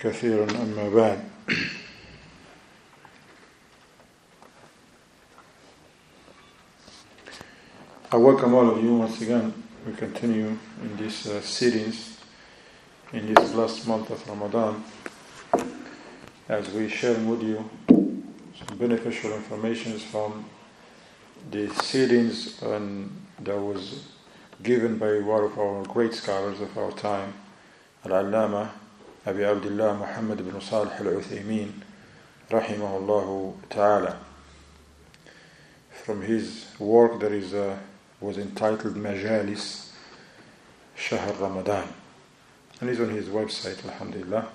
[0.00, 1.24] كثيرا أما بعد
[8.12, 9.52] I welcome all of you once again.
[9.84, 12.18] We continue in these uh, sittings
[13.12, 14.82] in this last month of Ramadan
[16.48, 20.44] as we share with you some beneficial information from
[21.50, 24.04] the sittings and that was
[24.62, 27.34] given by one of our great scholars of our time,
[28.04, 28.70] Al-Allama
[29.23, 31.71] Abi Abdullah Muhammad ibn Salih al-Uthaymin
[32.49, 34.17] rahimahullah ta'ala.
[36.03, 37.77] From his work there is a,
[38.19, 39.91] was entitled Majalis
[40.95, 41.87] Shahr Ramadan.
[42.79, 44.47] And it's on his website, Alhamdulillah.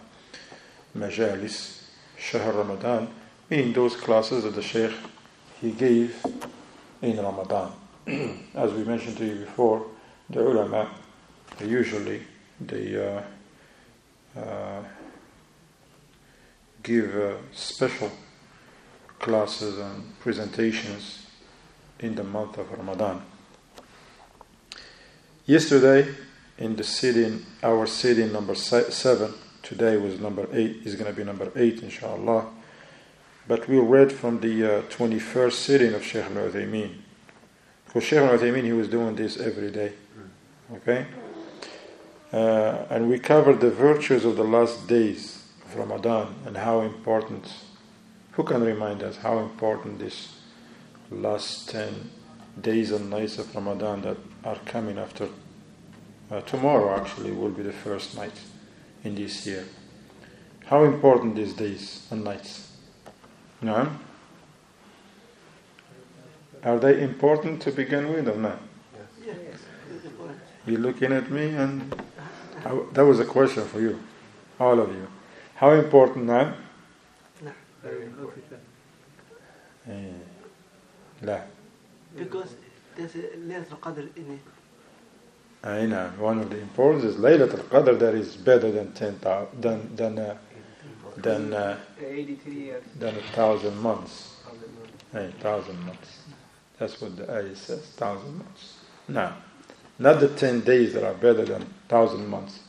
[0.97, 1.83] Majalis
[2.19, 3.09] Shahr Ramadan,
[3.49, 4.97] meaning those classes that the Shaykh
[5.61, 6.27] he gave
[7.03, 7.71] in Ramadan.
[8.55, 9.87] As we mentioned to you before,
[10.29, 10.91] the ulama
[11.65, 12.23] usually
[12.61, 13.23] they uh,
[14.37, 14.83] uh,
[16.83, 18.11] give uh, special
[19.19, 21.27] classes and presentations
[22.01, 23.23] in the month of Ramadan.
[25.47, 26.09] Yesterday,
[26.59, 31.25] in the sitting, our sitting number seven, today was number eight, is going to be
[31.25, 32.47] number eight, inshallah.
[33.49, 36.97] But we read from the 21st sitting of Sheikh al Uthaymeen.
[37.87, 39.93] For Sheikh al Uthaymeen, he was doing this every day.
[40.75, 41.07] Okay?
[42.37, 47.51] Uh, and we covered the virtues of the last days of Ramadan and how important,
[48.33, 50.35] who can remind us how important this
[51.11, 52.11] last 10
[52.61, 55.31] days and nights of Ramadan that are coming after
[56.31, 58.39] uh, tomorrow actually will be the first night
[59.03, 59.65] in this year.
[60.67, 62.71] How important these days and nights?
[63.63, 63.97] No?
[66.63, 68.59] Are they important to begin with or not?
[69.25, 69.37] Yes.
[70.67, 71.95] You're looking at me and
[72.67, 73.99] I, that was a question for you,
[74.59, 75.07] all of you.
[75.55, 76.55] How important now?
[77.43, 77.53] No.
[77.83, 78.45] Very important.
[79.89, 79.93] Eh,
[81.23, 81.45] لا
[82.17, 82.57] Because
[82.97, 84.41] there's a Laylatul Qadr in it.
[85.63, 86.11] I know.
[86.19, 90.37] One of the importance is Laylat al-Qadr that is better than 10,000, than than uh,
[91.17, 91.77] than uh,
[92.99, 94.37] than a thousand months.
[94.47, 94.89] of the moon.
[95.13, 96.19] Hey, thousand months.
[96.79, 97.83] That's what the ayah says.
[97.97, 98.79] Thousand months.
[99.09, 99.33] No,
[99.99, 102.61] not the ten days that are better than thousand months.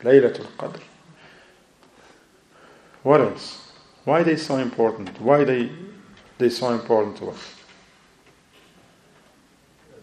[0.00, 0.80] Laylat al-Qadr.
[3.02, 3.72] What else?
[4.04, 5.20] Why they so important?
[5.20, 5.70] Why they
[6.38, 7.54] they so important to us?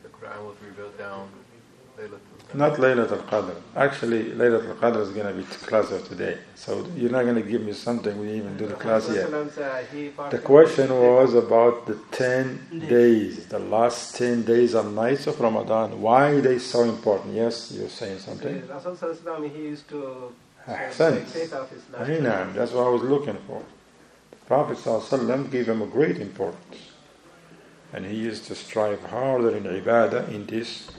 [0.03, 1.29] The Quran was revealed down.
[1.99, 2.55] Laylatul Qadr.
[2.55, 3.55] Not Laylat al-Qadr.
[3.75, 6.37] Actually, Laylat al-Qadr is going to be the class of today.
[6.55, 9.31] So you're not going to give me something we even do the class yet.
[9.31, 15.27] Uh, he The question was about the 10 days, the last 10 days and nights
[15.27, 16.01] of Ramadan.
[16.01, 17.35] Why are they so important?
[17.35, 18.67] Yes, you're saying something?
[18.67, 18.95] Rasul
[19.49, 20.33] he used to
[20.67, 21.23] Ahsan.
[21.33, 23.63] his um, that's what I was looking for.
[24.31, 26.77] The Prophet ﷺ gave him a great importance.
[27.91, 30.89] And he used to strive harder in ibadah in these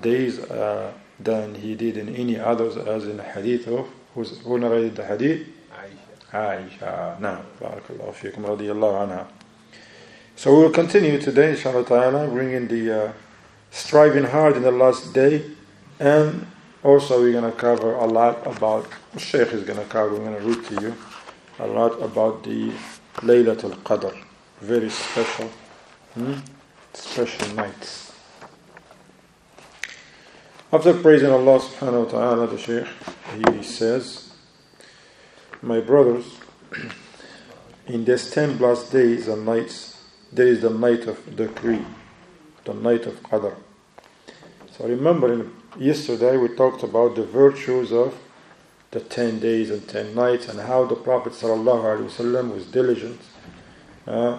[0.00, 4.58] days uh, than he did in any others, as in the hadith of who's, who
[4.58, 5.46] narrated the hadith?
[6.32, 6.68] Aisha.
[6.78, 7.20] Aisha.
[7.20, 9.26] Now, barakallahu fikum radiyallahu anha.
[10.36, 13.12] So we will continue today, inshallah ta'ala, bringing the uh,
[13.70, 15.44] striving hard in the last day,
[15.98, 16.46] and
[16.82, 18.86] also we're going to cover a lot about,
[19.18, 20.94] Sheikh is going to cover, we're going to read to you
[21.58, 22.72] a lot about the
[23.16, 24.16] Laylatul Qadr,
[24.60, 25.50] very special,
[26.14, 26.36] hmm?
[26.94, 28.09] special nights.
[30.72, 32.86] After praising Allah subhanahu wa ta'ala, the Shaykh,
[33.56, 34.30] he says,
[35.62, 36.38] My brothers,
[37.88, 40.00] in these ten last days and nights,
[40.32, 41.84] there is the night of decree,
[42.64, 43.56] the night of Qadr.
[44.70, 48.16] So remember, yesterday we talked about the virtues of
[48.92, 53.20] the ten days and ten nights and how the Prophet ﷺ was diligent.
[54.06, 54.38] Uh,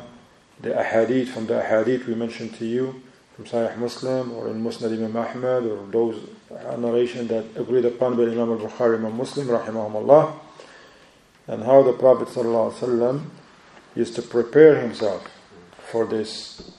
[0.62, 3.04] the ahadith, from the ahadith we mentioned to you,
[3.46, 6.28] from Muslim or in Musnad Imam Ahmad or those
[6.78, 10.34] narration that agreed upon by Imam al-Bukhari Imam Muslim rahimahumullah
[11.48, 13.26] and how the Prophet ﷺ
[13.96, 15.28] used to prepare himself
[15.92, 16.72] for this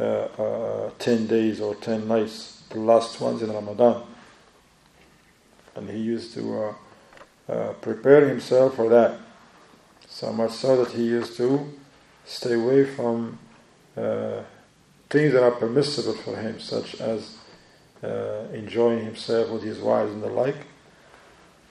[0.00, 4.02] uh, uh, 10 days or 10 nights, the last ones in Ramadan.
[5.74, 6.74] And he used to
[7.48, 9.18] uh, uh, prepare himself for that.
[10.08, 11.72] So much so that he used to
[12.24, 13.38] stay away from
[13.96, 14.40] uh,
[15.08, 17.36] things that are permissible for him, such as
[18.02, 20.66] uh, enjoying himself with his wives and the like.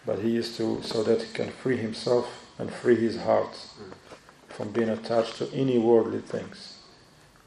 [0.05, 3.57] But he is to, so that he can free himself and free his heart
[4.49, 6.77] from being attached to any worldly things.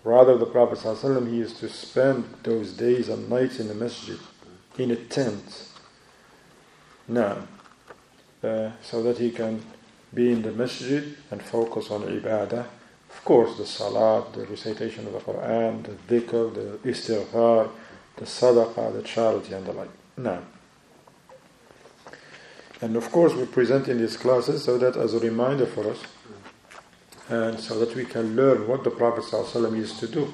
[0.04, 4.18] Rather, the Prophet ﷺ, he used to spend those days and nights in the masjid,
[4.78, 5.68] in a tent.
[7.06, 7.48] Now,
[8.42, 9.62] uh, so that he can
[10.14, 12.66] be in the masjid and focus on ibadah.
[13.10, 17.70] Of course, the salat, the recitation of the Quran, the dhikr, the istighfar,
[18.16, 19.90] the sadaqah, the charity, and the like.
[20.16, 20.42] Now,
[22.80, 26.00] and of course, we present in these classes so that as a reminder for us,
[27.28, 30.32] and so that we can learn what the Prophet ﷺ used to do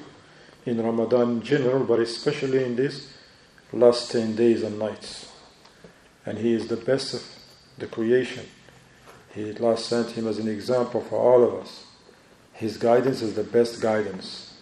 [0.65, 3.13] in Ramadan in general, but especially in these
[3.73, 5.31] last 10 days and nights.
[6.25, 7.23] And he is the best of
[7.77, 8.45] the creation.
[9.33, 11.84] He Allah sent him as an example for all of us.
[12.55, 14.57] His guidance is the best guidance.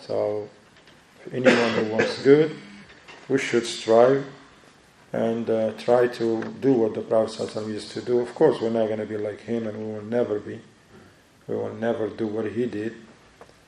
[0.00, 0.48] So,
[1.30, 2.56] anyone who wants good,
[3.28, 4.24] we should strive
[5.12, 8.18] and uh, try to do what the Prophet used to do.
[8.20, 10.58] Of course, we're not going to be like him, and we will never be.
[11.46, 12.94] We will never do what he did,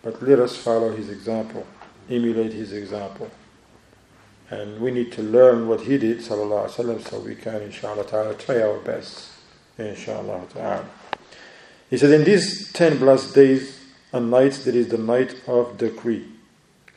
[0.02, 1.66] but let us follow his example,
[2.08, 3.30] emulate his example.
[4.50, 8.62] And we need to learn what he did, wasallam, so we can, inshallah ta'ala, try
[8.62, 9.32] our best,
[9.76, 10.88] inshallah ta'ala.
[11.88, 13.80] He said, in these ten blessed days
[14.12, 16.26] and nights, there is the night of decree,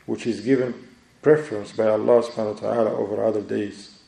[0.06, 0.74] which is given
[1.22, 3.98] preference by Allah subhanahu wa ta'ala over other days.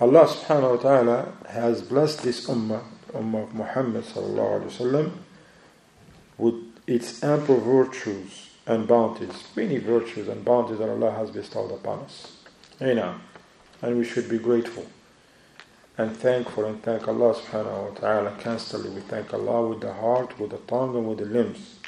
[0.00, 2.82] Allah subhanahu wa ta'ala has blessed this ummah,
[3.12, 5.12] ummah of Muhammad sallallahu alaihi wasallam,
[6.36, 6.54] with
[6.88, 12.38] its ample virtues and bounties, many virtues and bounties that Allah has bestowed upon us.
[12.80, 13.14] Know,
[13.82, 14.84] and we should be grateful
[15.96, 18.90] and thankful and thank Allah subhanahu wa ta'ala constantly.
[18.90, 21.78] We thank Allah with the heart, with the tongue, and with the limbs.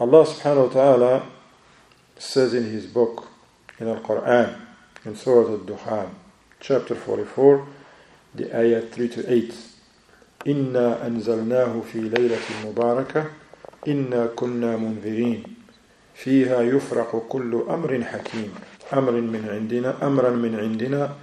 [0.00, 1.26] Allah subhanahu wa ta'ala
[2.18, 3.28] says in His book,
[3.78, 4.58] in the Quran,
[5.04, 6.10] in Surah Al Dukhan,
[6.60, 7.66] chapter 44,
[8.34, 9.54] the ayah 3 to 8.
[10.46, 13.24] إنا أنزلناه في ليلة مباركة
[13.88, 15.42] إنا كنا منذرين
[16.14, 18.54] فيها يفرق كل أمر حكيم
[18.92, 21.14] أمر من عندنا أمرا من عندنا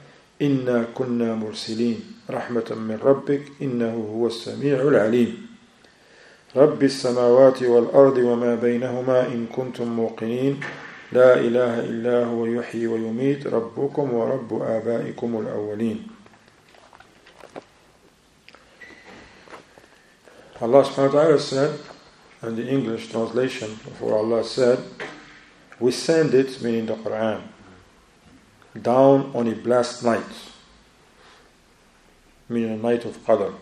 [0.41, 1.99] إنا كنا مرسلين.
[2.29, 5.47] رحمة من ربك إنه هو السميع العليم.
[6.55, 10.59] رب السماوات والأرض وما بينهما إن كنتم موقنين.
[11.11, 13.47] لا إله إلا هو يحيي ويميت.
[13.47, 16.07] ربكم ورب آبائكم الأولين.
[20.61, 21.79] Allah subhanahu wa ta'ala said,
[22.41, 24.79] and the English translation of what Allah said,
[25.81, 27.41] we send it, meaning the Quran,
[28.81, 30.33] down on a blessed night,
[32.49, 33.53] meaning a night of Qadr,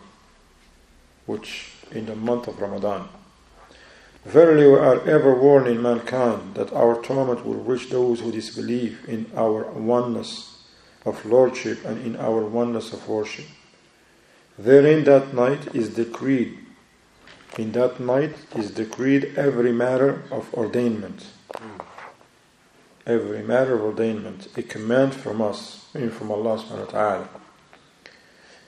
[1.25, 3.07] which in the month of Ramadan.
[4.25, 9.29] Verily, we are ever warning mankind that our torment will reach those who disbelieve in
[9.35, 10.63] our oneness
[11.05, 13.45] of lordship and in our oneness of worship.
[14.57, 16.57] Therein that night is decreed
[17.57, 21.23] in that night is decreed every matter of ordainment.
[21.55, 21.92] Hmm.
[23.05, 27.29] Every matter of ordainment, a command from us, from Allah subhanahu wa ta'ala.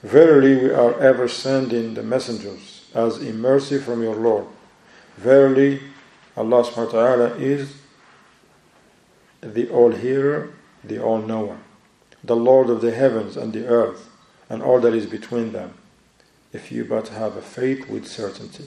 [0.03, 4.45] Verily we are ever sending the messengers as a mercy from your Lord.
[5.17, 5.81] Verily
[6.35, 7.75] Allah subhanahu wa ta'ala is
[9.41, 11.57] the all hearer, the all knower,
[12.23, 14.09] the Lord of the heavens and the earth,
[14.49, 15.73] and all that is between them
[16.51, 18.65] if you but have a faith with certainty.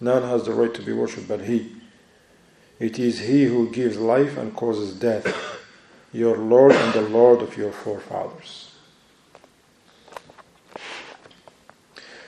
[0.00, 1.72] None has the right to be worshipped but He.
[2.78, 5.26] It is He who gives life and causes death,
[6.12, 8.72] your Lord and the Lord of your forefathers.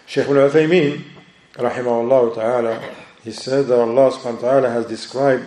[0.07, 1.04] Shaykh al Uthaymeen,
[1.54, 2.83] rahimahullah ta'ala,
[3.23, 5.45] he said that Allah subhanahu wa ta'ala has described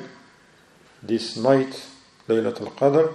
[1.02, 1.86] this night,
[2.30, 3.14] Laylatul Qadr,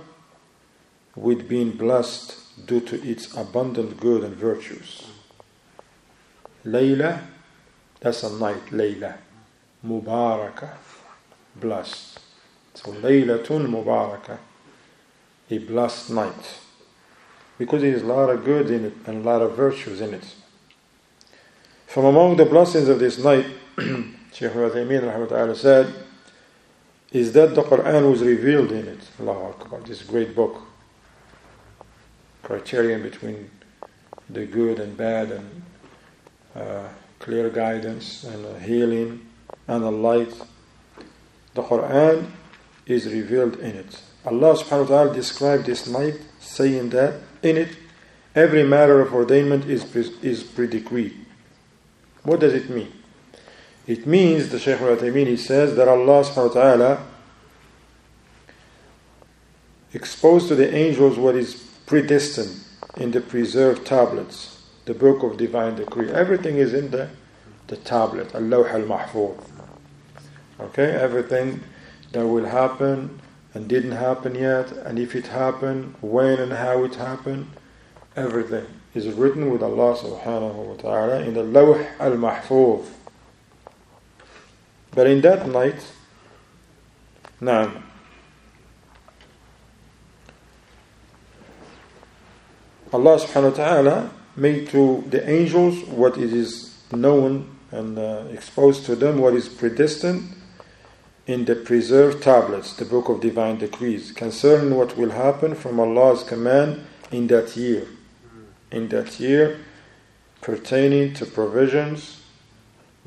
[1.16, 5.06] with being blessed due to its abundant good and virtues.
[6.66, 7.22] Layla,
[8.00, 9.16] that's a night, Layla.
[9.86, 10.74] Mubarakah,
[11.56, 12.20] blessed.
[12.74, 14.38] So Laylatun Mubarakah,
[15.50, 16.60] a blessed night.
[17.58, 20.14] Because there is a lot of good in it and a lot of virtues in
[20.14, 20.34] it.
[21.86, 23.46] From among the blessings of this night,
[23.78, 25.92] Shaykh Uthaymeen said,
[27.10, 29.00] is that the Quran was revealed in it.
[29.18, 30.60] Allahu Akbar, this great book.
[32.42, 33.50] Criterion between
[34.30, 35.62] the good and bad and
[36.54, 36.88] uh,
[37.18, 39.26] clear guidance and healing
[39.66, 40.34] and a light.
[41.58, 42.30] The Quran
[42.86, 44.00] is revealed in it.
[44.24, 47.76] Allah subhanahu wa ta'ala described this night saying that in it
[48.32, 51.16] every matter of ordainment is, pre- is pre-decreed.
[52.22, 52.92] What does it mean?
[53.88, 57.06] It means, the Shaykh al-Uthaymeen, he says that Allah subhanahu wa ta'ala
[59.92, 62.54] exposed to the angels what is predestined
[62.98, 66.08] in the preserved tablets, the book of divine decree.
[66.08, 67.10] Everything is in the,
[67.66, 69.57] the tablet, al-lawh al-mahfuz.
[70.60, 71.60] Okay, everything
[72.12, 73.20] that will happen
[73.54, 77.48] and didn't happen yet, and if it happened, when and how it happened,
[78.16, 82.86] everything is written with Allah subhanahu wa ta'ala in the lawh al-mahfuz.
[84.90, 85.80] But in that night,
[87.40, 87.70] now,
[92.92, 98.86] Allah subhanahu wa ta'ala made to the angels what it is known and uh, exposed
[98.86, 100.34] to them what is predestined
[101.28, 106.24] in the preserved tablets, the book of divine decrees, concerning what will happen from Allah's
[106.24, 106.82] command
[107.12, 107.86] in that year.
[108.72, 109.60] In that year,
[110.40, 112.22] pertaining to provisions,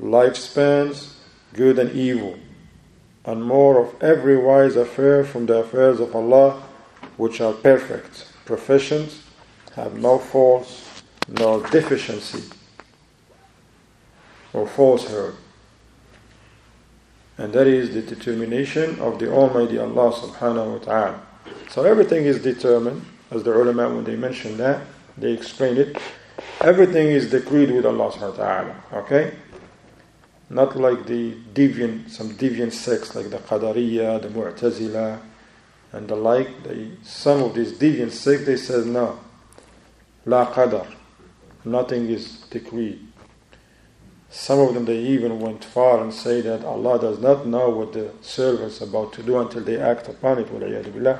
[0.00, 1.14] lifespans,
[1.52, 2.38] good and evil,
[3.24, 6.62] and more of every wise affair from the affairs of Allah,
[7.16, 9.18] which are perfect, proficient,
[9.74, 12.48] have no faults, no deficiency,
[14.52, 15.34] or falsehood.
[17.42, 21.20] And that is the determination of the Almighty Allah subhanahu wa ta'ala.
[21.70, 24.86] So everything is determined, as the ulama when they mention that,
[25.18, 25.98] they explain it.
[26.60, 28.84] Everything is decreed with Allah subhanahu wa ta'ala.
[28.92, 29.34] Okay?
[30.50, 35.18] Not like the deviant, some deviant sects like the Qadariya, the Mu'tazila,
[35.90, 36.62] and the like.
[36.62, 39.18] They, some of these deviant sects, they said no.
[40.26, 40.86] La qadar.
[41.64, 43.11] Nothing is decreed.
[44.31, 47.93] Some of them they even went far and say that Allah does not know what
[47.93, 50.51] the servants are about to do until they act upon it.
[50.51, 51.19] Billah.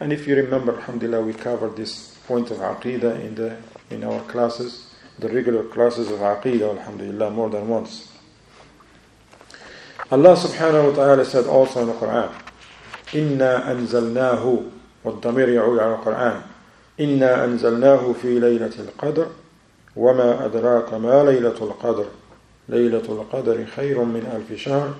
[0.00, 3.56] And if you remember, Alhamdulillah, we covered this point of Aqidah in the
[3.90, 8.10] in our classes, the regular classes of Aqidah, Alhamdulillah, more than once.
[10.10, 12.32] Allah subhanahu wa ta'ala said also in the Quran,
[13.12, 14.70] إِنَّا أَنزَلْنَاهُ
[15.04, 16.40] والضمير يعود على القرآن
[17.00, 19.26] إنا أنزلناه في ليلة القدر
[19.96, 22.06] وما أدراك ما ليلة القدر
[22.69, 24.93] ليلة القدر خير من ألف شهر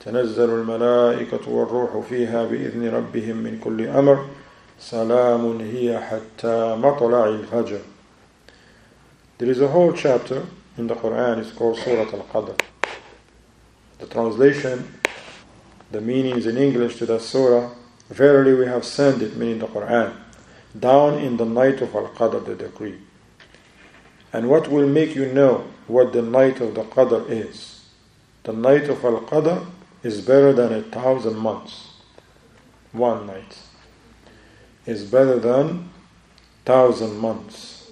[0.00, 4.24] تنزل الملائكة والروح فيها بإذن ربهم من كل أمر
[4.80, 7.80] سلام هي حتى مطلع الفجر
[9.38, 10.46] There is a whole chapter
[10.78, 12.58] in the Quran, it's called Surah Al-Qadr.
[13.98, 14.94] The translation,
[15.92, 17.68] the meanings in English to that surah,
[18.08, 20.14] verily we have sent it, meaning the Quran.
[20.78, 22.98] down in the night of Al Qadr, the decree.
[24.36, 27.86] And what will make you know what the night of the Qadr is?
[28.42, 29.64] The night of Al Qadr
[30.02, 31.94] is better than a thousand months.
[32.92, 33.56] One night
[34.84, 35.88] is better than
[36.66, 37.90] thousand months.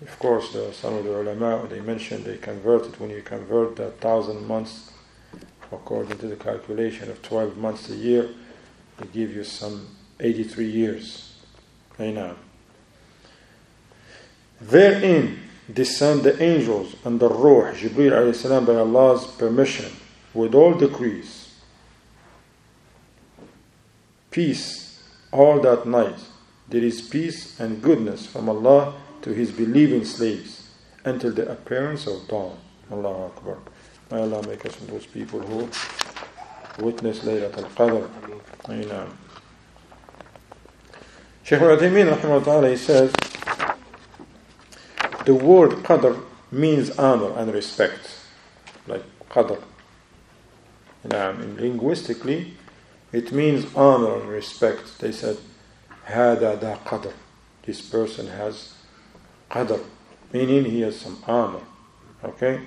[0.00, 3.76] Of course, the, some of the ulama they mentioned they convert it when you convert
[3.76, 4.92] that thousand months
[5.70, 8.30] according to the calculation of 12 months a year,
[8.96, 9.88] they give you some
[10.20, 11.34] 83 years.
[11.98, 12.34] I know.
[14.60, 15.38] Therein
[15.72, 19.92] descend the angels and the Ruh, Jibreel alayhi salam, by Allah's permission,
[20.34, 21.54] with all decrees.
[24.30, 26.18] Peace all that night.
[26.68, 30.68] There is peace and goodness from Allah to His believing slaves
[31.04, 32.58] until the appearance of dawn.
[32.90, 33.58] Allahu Akbar.
[34.10, 35.68] May Allah make us from those people who
[36.82, 38.08] witness Laylat al-Qadr.
[41.44, 43.12] Shaykh al-Uthaymeen he says
[45.27, 48.19] the word qadr means honor and respect
[48.87, 49.61] like qadr
[51.03, 52.53] and linguistically
[53.11, 55.37] it means honor and respect they said
[56.05, 57.13] هذا da qadr
[57.65, 58.73] this person has
[59.49, 59.81] qadr
[60.31, 61.63] meaning he has some honor
[62.23, 62.59] okay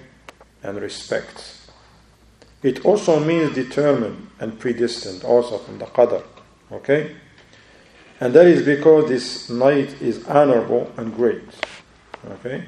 [0.62, 1.60] and respect
[2.62, 6.22] it also means determined and predestined also from the qadr
[6.72, 7.16] okay
[8.20, 11.42] and that is because this night is honorable and great.
[12.29, 12.65] Okay?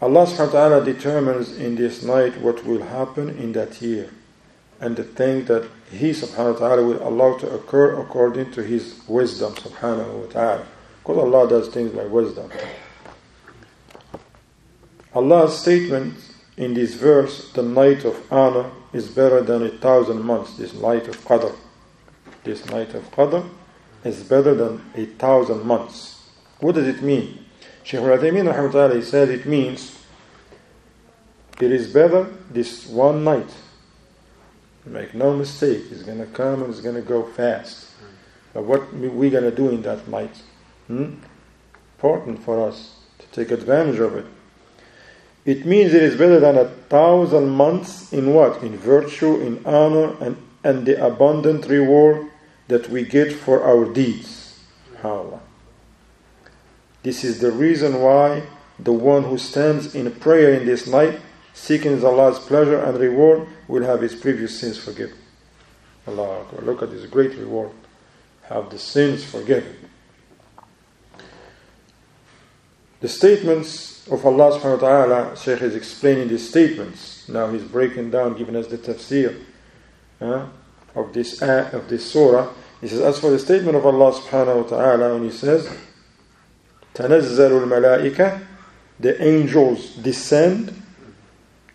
[0.00, 4.10] Allah subhanahu wa ta'ala determines in this night what will happen in that year
[4.80, 9.00] and the thing that He subhanahu wa ta'ala will allow to occur according to His
[9.08, 10.66] wisdom subhanahu wa ta'ala.
[11.02, 12.50] Because Allah does things by wisdom.
[15.14, 16.14] Allah's statement
[16.56, 21.08] in this verse, the night of honor is better than a thousand months, this night
[21.08, 21.54] of Qadr.
[22.44, 23.48] This night of Qadr
[24.04, 26.28] is better than a thousand months.
[26.60, 27.45] What does it mean?
[27.86, 29.96] Shaykh al-Uthaymeen said it means
[31.60, 33.48] it is better this one night.
[34.84, 37.92] Make no mistake, it's going to come and it's going to go fast.
[38.52, 40.42] But what we going to do in that night?
[40.88, 41.14] Hmm?
[41.96, 44.26] important for us to take advantage of it.
[45.44, 48.62] It means it is better than a thousand months in what?
[48.62, 52.26] In virtue, in honor, and, and the abundant reward
[52.68, 54.60] that we get for our deeds.
[54.92, 55.45] SubhanAllah.
[57.06, 58.42] This is the reason why
[58.80, 61.20] the one who stands in prayer in this night,
[61.54, 65.16] seeking Allah's pleasure and reward, will have his previous sins forgiven.
[66.08, 66.62] Allah Akbar.
[66.62, 67.70] Look at this great reward.
[68.48, 69.76] Have the sins forgiven.
[72.98, 77.28] The statements of Allah subhanahu wa ta'ala, Shaykh is explaining these statements.
[77.28, 79.44] Now he's breaking down, giving us the tafsir
[80.20, 80.48] uh,
[80.96, 82.52] of this uh, of this surah.
[82.80, 85.70] He says, as for the statement of Allah subhanahu wa ta'ala, when he says,
[86.95, 88.39] تنزل الملائكة,
[88.99, 90.73] the angels descend.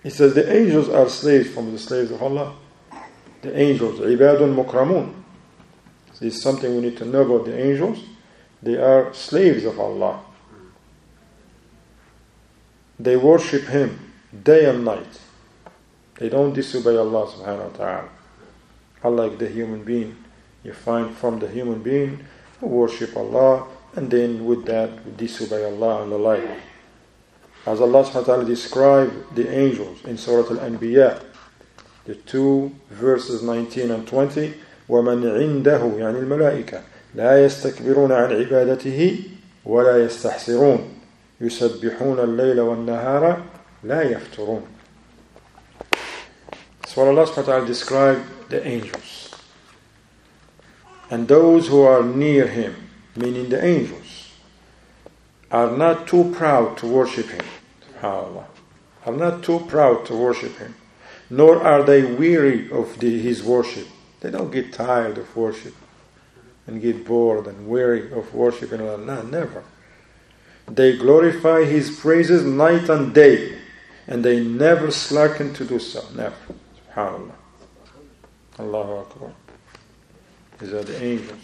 [0.03, 2.55] He says the angels are slaves from the slaves of Allah.
[3.43, 5.12] The angels, عباد مكرمون.
[6.21, 8.03] This is something we need to know about the angels.
[8.62, 10.21] They are slaves of Allah.
[12.99, 14.12] They worship Him
[14.43, 15.21] day and night.
[16.19, 18.09] They don't disobey Allah subhanahu wa ta'ala.
[19.03, 20.17] Unlike the human being,
[20.65, 22.25] you find from the human being
[22.61, 26.45] who worship Allah and then with that we disobey Allah and the like.
[27.67, 31.25] As Allah subhanahu wa ta'ala described the angels in Surah Al-Anbiya,
[32.05, 34.55] the two verses 19 and 20,
[34.88, 36.83] ومن عنده يعني الملائكة
[37.15, 39.21] لا يستكبرون عن عبادته
[39.65, 40.88] ولا يستحسرون
[41.41, 43.43] يسبحون الليل والنهار
[43.85, 44.62] لا يفترون
[46.87, 49.35] So Allah subhanahu wa ta'ala described the angels.
[51.11, 52.75] And those who are near him,
[53.15, 54.32] meaning the angels,
[55.51, 57.46] are not too proud to worship him.
[58.00, 58.46] SubhanAllah.
[59.06, 60.75] Are not too proud to worship him.
[61.30, 63.88] Nor are they weary of the, his worship.
[64.22, 65.74] They don't get tired of worship
[66.68, 69.24] and get bored and weary of worshiping Allah.
[69.24, 69.63] Never.
[70.68, 73.58] They glorify His praises night and day,
[74.08, 76.03] and they never slacken to do so.
[76.15, 76.36] Never.
[76.94, 77.31] SubhanAllah.
[78.59, 79.31] Allahu Akbar.
[80.59, 81.40] These are the angels.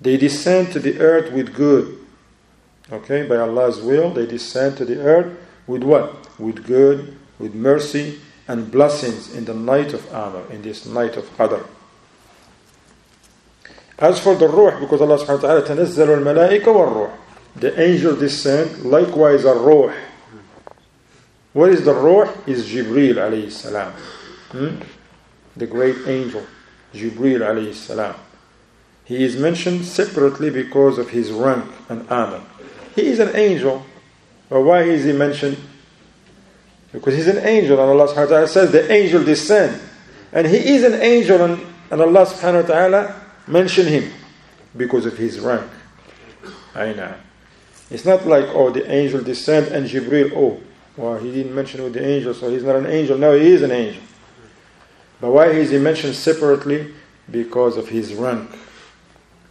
[0.00, 1.98] They descend to the earth with good.
[2.92, 6.38] Okay, by Allah's will, they descend to the earth with what?
[6.38, 11.24] With good, with mercy, and blessings in the night of honor, in this night of
[11.36, 11.66] Qadr.
[13.98, 17.10] As for the Ruh, because Allah subhanahu wa ta'ala تنزل الملائكة والروح
[17.56, 19.92] the angel descend, likewise a Ruh.
[21.54, 22.30] What is the Ruh?
[22.46, 23.92] Is Jibreel alayhi salam.
[24.52, 24.76] Hmm?
[25.56, 26.44] The great angel,
[26.92, 28.14] Jibreel alayhi salam.
[29.11, 32.41] He is mentioned separately because of his rank and honor.
[32.95, 33.85] He is an angel.
[34.47, 35.57] But why is he mentioned?
[36.93, 39.81] Because he's an angel, and Allah subhanahu wa ta'ala says the angel descend.
[40.31, 44.13] And he is an angel, and, and Allah subhanahu wa ta'ala mentioned him
[44.77, 45.69] because of his rank.
[46.73, 47.19] Aina.
[47.89, 50.61] It's not like, oh, the angel descend and Jibril, oh,
[50.95, 53.17] well, he didn't mention with the angel, so he's not an angel.
[53.17, 54.03] No, he is an angel.
[55.19, 56.93] But why is he mentioned separately?
[57.29, 58.49] Because of his rank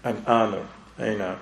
[0.03, 0.67] and honor.
[0.99, 1.37] Amen.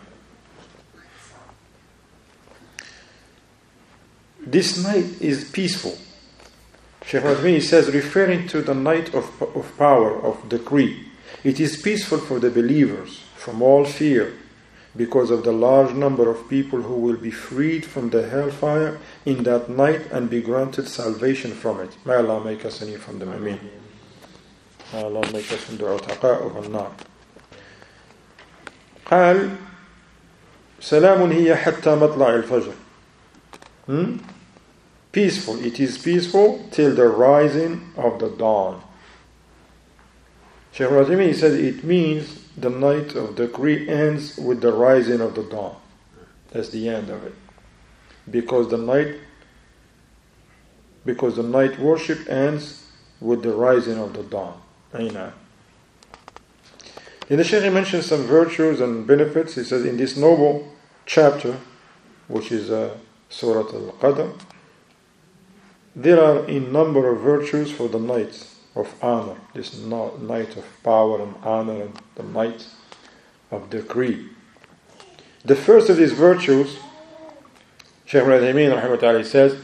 [4.41, 5.99] This night is peaceful.
[7.05, 11.07] Sheikh Radmini says, referring to the night of, of power, of decree,
[11.45, 14.35] it is peaceful for the believers from all fear
[14.97, 19.45] because of the large number of people who will be freed from the hellfire in
[19.45, 21.97] that night and be granted salvation from it.
[22.05, 23.33] May Allah make us any from them.
[23.33, 23.61] Ameen.
[24.93, 27.08] May Allah make us from the utaqa'u
[29.08, 29.50] قال
[30.80, 32.74] سلام هي حتى مطلع الفجر.
[33.88, 34.18] Hmm?
[35.12, 35.64] Peaceful.
[35.64, 38.82] It is peaceful till the rising of the dawn.
[40.72, 45.44] Shaykh Razimi says it means the night of decree ends with the rising of the
[45.44, 45.76] dawn.
[46.52, 47.36] That's the end of it.
[48.30, 49.16] Because the night
[51.06, 52.86] because the night worship ends
[53.20, 54.60] with the rising of the dawn.
[54.96, 55.34] Aina.
[57.29, 59.55] Then the Shaykh mentions some virtues and benefits.
[59.55, 60.67] He says in this noble
[61.05, 61.57] chapter,
[62.27, 62.97] which is uh,
[63.29, 64.41] Surah Al Qadr,
[65.95, 71.21] there are a number of virtues for the night of honor, this night of power
[71.21, 72.67] and honor and the night
[73.51, 74.31] of decree.
[75.45, 76.79] The first of these virtues,
[78.07, 79.61] Shaykh Al says,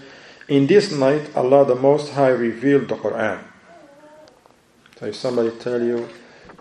[0.49, 3.39] in this night Allah the Most High revealed the Quran.
[4.99, 6.09] So if somebody tell you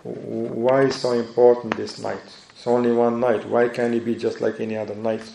[0.04, 2.22] why is so important this night?
[2.50, 3.48] It's only one night.
[3.48, 5.28] Why can't it be just like any other night?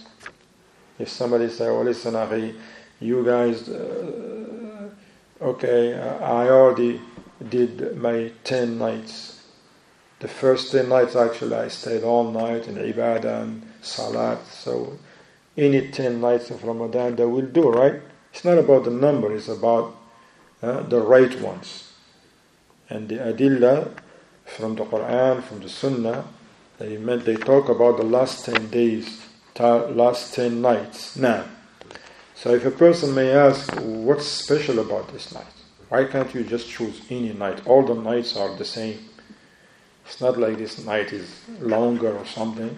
[0.97, 2.55] If somebody say, "Oh, listen, Akhi,
[2.99, 4.89] you guys, uh,
[5.41, 7.01] okay, I already
[7.49, 9.39] did my ten nights.
[10.19, 14.45] The first 10 nights, actually, I stayed all night in ibadah and salat.
[14.47, 14.99] So,
[15.58, 18.01] any 10 nights of Ramadan that will do, right?
[18.34, 19.95] It's not about the number, it's about
[20.62, 21.93] uh, the right ones.
[22.89, 23.93] And the adillah
[24.56, 26.26] from the Quran, from the Sunnah,
[26.78, 29.22] they meant they talk about the last 10 days,
[29.58, 31.16] last 10 nights.
[31.16, 31.46] Now,
[32.36, 35.46] so if a person may ask, what's special about this night?
[35.90, 37.66] Why can't you just choose any night?
[37.66, 39.00] All the nights are the same.
[40.06, 42.78] It's not like this night is longer or something.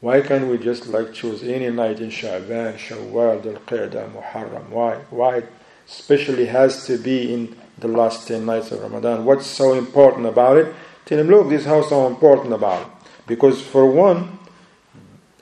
[0.00, 4.68] Why can't we just like choose any night in Sha'ban, Shawwal, Dhul Qa'dah, Muharram?
[4.68, 4.96] Why?
[5.10, 5.42] Why
[5.88, 9.24] especially has to be in the last 10 nights of Ramadan?
[9.24, 10.74] What's so important about it?
[11.06, 12.88] Tell him, look, this is how so important about.
[13.26, 14.38] Because for one,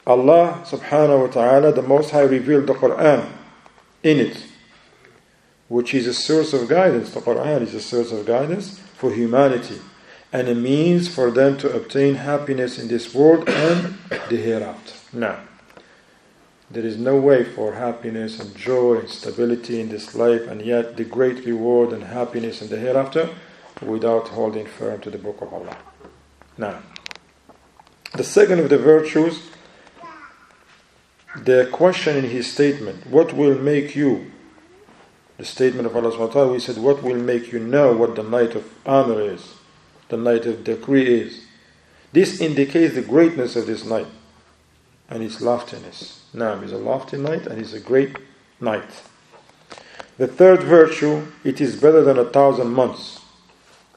[0.06, 3.28] Allah subhanahu wa ta'ala, the Most High revealed the Quran
[4.02, 4.44] in it,
[5.68, 7.12] which is a source of guidance.
[7.12, 9.78] The Quran is a source of guidance for humanity
[10.32, 14.94] and a means for them to obtain happiness in this world and the hereafter.
[15.12, 15.40] Now,
[16.70, 20.96] there is no way for happiness and joy and stability in this life, and yet
[20.96, 23.28] the great reward and happiness in the hereafter
[23.80, 25.76] without holding firm to the Book of Allah.
[26.56, 26.80] Now,
[28.14, 29.50] the second of the virtues,
[31.36, 34.30] the question in his statement, what will make you,
[35.38, 38.54] the statement of Allah subhanahu we said, what will make you know what the night
[38.54, 39.54] of honor is?
[40.10, 41.44] the night of decree is.
[42.12, 44.08] This indicates the greatness of this night
[45.08, 46.24] and its loftiness.
[46.34, 48.16] Now, it's a lofty night and it's a great
[48.60, 49.02] night.
[50.18, 53.19] The third virtue, it is better than a thousand months.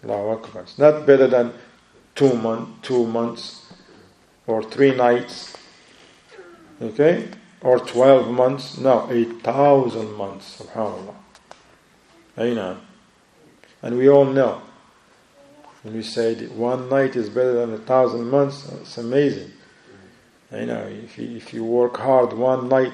[0.03, 0.63] Allahu Akbar.
[0.63, 1.53] It's not better than
[2.15, 3.73] two, month, two months
[4.47, 5.55] or three nights.
[6.81, 7.29] Okay?
[7.61, 8.77] Or 12 months.
[8.77, 10.61] No, a thousand months.
[10.61, 11.15] SubhanAllah.
[12.37, 12.81] Aina.
[13.81, 14.61] And we all know
[15.83, 19.51] when we say one night is better than a thousand months, it's amazing.
[20.51, 22.93] You know, if you, if you work hard one night,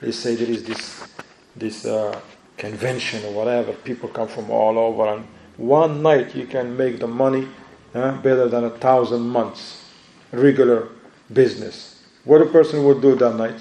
[0.00, 1.08] they say there is this
[1.56, 2.18] this uh,
[2.56, 3.72] convention or whatever.
[3.72, 7.48] People come from all over, and one night you can make the money
[7.94, 9.84] uh, better than a thousand months.
[10.32, 10.88] Regular
[11.32, 12.02] business.
[12.24, 13.58] What a person would do that night?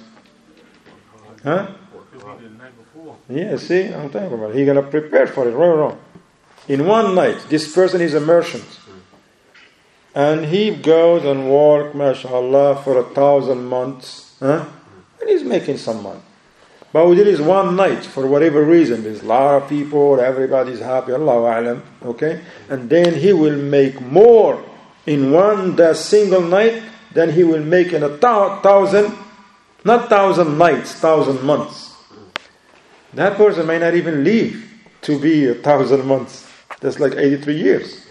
[1.43, 1.67] Huh?
[3.29, 4.55] Yeah, see, I'm talking about.
[4.55, 5.99] He gonna prepare for it, right wrong?
[6.69, 7.45] in one night.
[7.49, 8.63] This person is a merchant.
[10.15, 14.37] And he goes and works, mashallah, for a thousand months.
[14.39, 14.65] Huh?
[15.19, 16.21] And he's making some money.
[16.91, 21.11] But within his one night, for whatever reason, there's a lot of people, everybody's happy,
[21.11, 22.41] Allahu Alam, okay?
[22.67, 24.63] And then he will make more
[25.05, 26.81] in one that single night
[27.13, 29.15] than he will make in a thousand,
[29.83, 31.95] not thousand nights, thousand months.
[33.13, 34.65] That person may not even live
[35.01, 36.47] to be a thousand months.
[36.81, 38.07] That's like 83 years.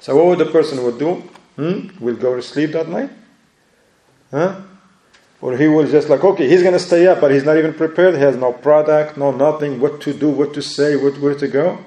[0.00, 1.22] So what would the person would do?
[1.56, 1.88] Hmm?
[1.98, 3.10] Will go to sleep that night?
[4.30, 4.60] Huh?
[5.40, 7.72] Or he will just like, okay, he's going to stay up, but he's not even
[7.72, 8.14] prepared.
[8.14, 11.46] He has no product, no nothing, what to do, what to say, what, where to
[11.46, 11.78] go.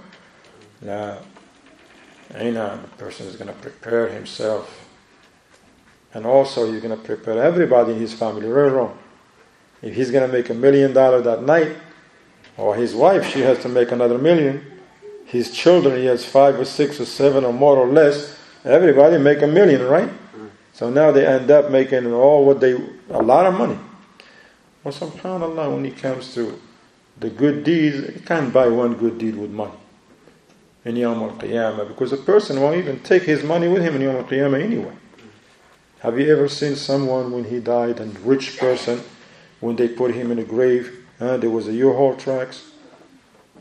[0.82, 1.18] No.
[2.34, 4.88] Aina, the person is going to prepare himself.
[6.14, 8.48] And also, he's going to prepare everybody in his family.
[8.48, 8.98] Wrong.
[9.82, 11.76] If he's going to make a million dollars that night,
[12.58, 14.72] or his wife, she has to make another million
[15.32, 19.42] his children, he has five or six or seven or more or less, everybody make
[19.42, 20.10] a million, right?
[20.74, 22.74] So now they end up making all what they,
[23.10, 23.78] a lot of money.
[24.84, 26.60] Well, subhanAllah, when it comes to
[27.20, 29.74] the good deeds, you can't buy one good deed with money
[30.86, 34.02] in Yawm al Qiyamah because a person won't even take his money with him in
[34.02, 34.94] Yawm al Qiyamah anyway.
[36.00, 39.04] Have you ever seen someone when he died, and rich person,
[39.60, 42.72] when they put him in a grave, uh, there was a U-Haul tracks,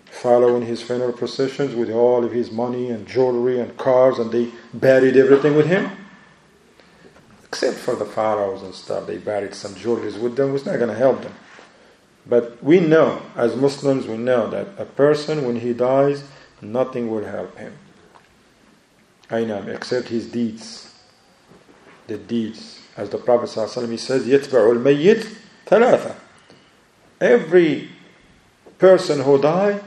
[0.07, 4.51] following his funeral processions with all of his money and jewelry and cars, and they
[4.73, 5.91] buried everything with him
[7.50, 10.90] Except for the pharaohs and stuff, they buried some jewelry with them, was not going
[10.90, 11.34] to help them.
[12.28, 16.24] But we know, as Muslims, we know that a person, when he dies,
[16.62, 17.78] nothing will help him.
[19.30, 20.94] I know, except his deeds.
[22.08, 22.82] The deeds.
[22.98, 25.36] As the Prophet ﷺ says, يَتْبَعُ الْمَيِّتِ
[25.68, 26.16] ثَلَاثًا
[27.22, 27.90] Every
[28.78, 29.84] person who died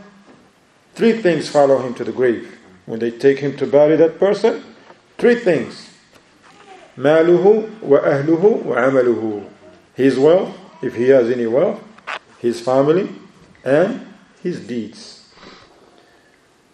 [0.99, 2.59] Three things follow him to the grave.
[2.85, 4.64] When they take him to bury that person,
[5.17, 5.88] three things.
[6.97, 9.45] ماله وأهله وعمله.
[9.95, 11.83] His wealth, if he has any wealth,
[12.38, 13.09] his family,
[13.64, 14.07] and
[14.43, 15.29] his deeds.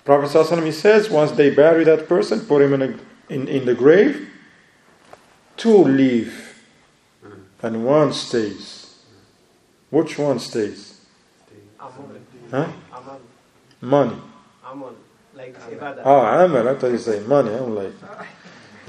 [0.05, 3.75] Prophet ﷺ says, once they bury that person, put him in, a, in, in the
[3.75, 4.29] grave,
[5.57, 6.55] two leave
[7.63, 9.01] and one stays.
[9.89, 11.01] Which one stays?
[12.51, 12.69] Huh?
[13.81, 14.17] Money.
[14.65, 14.95] Amal,
[15.35, 16.03] like ibadah.
[16.05, 16.69] Oh, amal.
[16.69, 17.55] I thought you say money.
[17.55, 17.93] I'm like,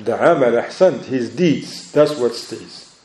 [0.05, 3.01] the amal, ahsant, his deeds, that's what stays.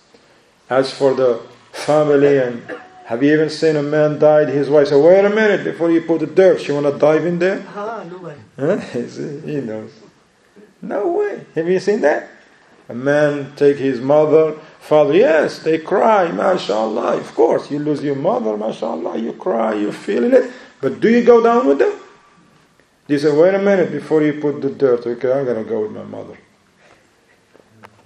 [0.70, 2.64] As for the family and
[3.06, 6.02] have you even seen a man died, his wife said, wait a minute, before you
[6.02, 7.64] put the dirt, want to dive in there?
[7.76, 8.36] Ah, no way.
[8.58, 8.78] Huh?
[9.46, 9.92] he knows.
[10.82, 11.46] No way.
[11.54, 12.30] Have you seen that?
[12.90, 17.18] A man take his mother, father, yes, they cry, mashallah.
[17.18, 20.52] Of course, you lose your mother, mashallah, you cry, you feeling it.
[20.82, 21.94] But do you go down with them?
[23.08, 25.82] They say, wait a minute, before you put the dirt, okay, I'm going to go
[25.82, 26.38] with my mother.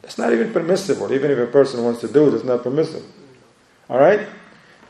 [0.09, 1.13] It's not even permissible.
[1.13, 3.05] Even if a person wants to do it, it's not permissible.
[3.91, 4.27] All right?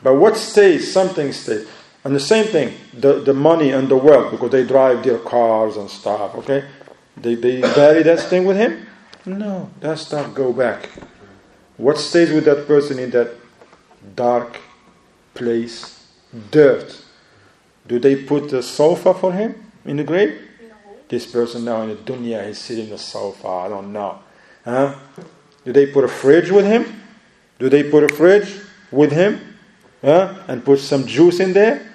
[0.02, 1.68] But what stays, something stays.
[2.04, 5.76] And the same thing, the, the money and the wealth, because they drive their cars
[5.76, 6.64] and stuff, okay?
[7.18, 8.86] They, they bury that thing with him?
[9.26, 10.88] No, that stuff go back.
[11.76, 13.32] What stays with that person in that
[14.16, 14.58] dark
[15.34, 16.08] place?
[16.50, 17.04] Dirt.
[17.86, 20.48] Do they put a sofa for him in the grave?
[21.10, 24.20] This person now in the dunya is sitting in the sofa, I don't know.
[24.64, 24.94] Huh?
[25.64, 27.02] Do they put a fridge with him?
[27.58, 29.56] Do they put a fridge with him?
[30.02, 30.34] Huh?
[30.48, 31.94] And put some juice in there?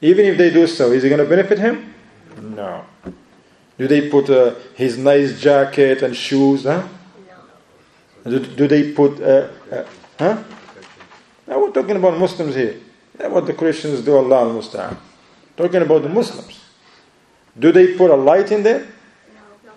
[0.00, 1.94] Even if they do so, is it going to benefit him?
[2.40, 2.84] No.
[3.78, 6.64] Do they put uh, his nice jacket and shoes?
[6.64, 6.86] Huh?
[8.24, 9.20] Do, do they put.
[9.20, 9.84] Uh, uh,
[10.18, 10.42] huh?
[11.46, 12.78] Now we're talking about Muslims here.
[13.16, 14.96] That's what the Christians do, Allah al.
[15.56, 16.60] Talking about the Muslims.
[17.58, 18.86] Do they put a light in there?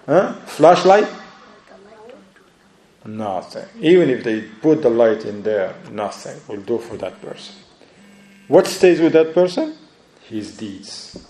[0.05, 0.33] Huh?
[0.45, 1.07] Flashlight?
[3.05, 3.65] Nothing.
[3.79, 7.55] Even if they put the light in there, nothing will do for that person.
[8.47, 9.75] What stays with that person?
[10.23, 11.27] His deeds.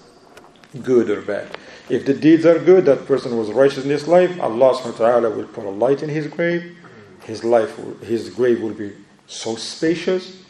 [0.81, 1.47] Good or bad.
[1.89, 5.05] If the deeds are good, that person was righteous in his life, Allah subhanahu wa
[5.05, 6.77] ta'ala will put a light in his grave.
[7.23, 8.93] His life his grave will be
[9.27, 10.43] so spacious,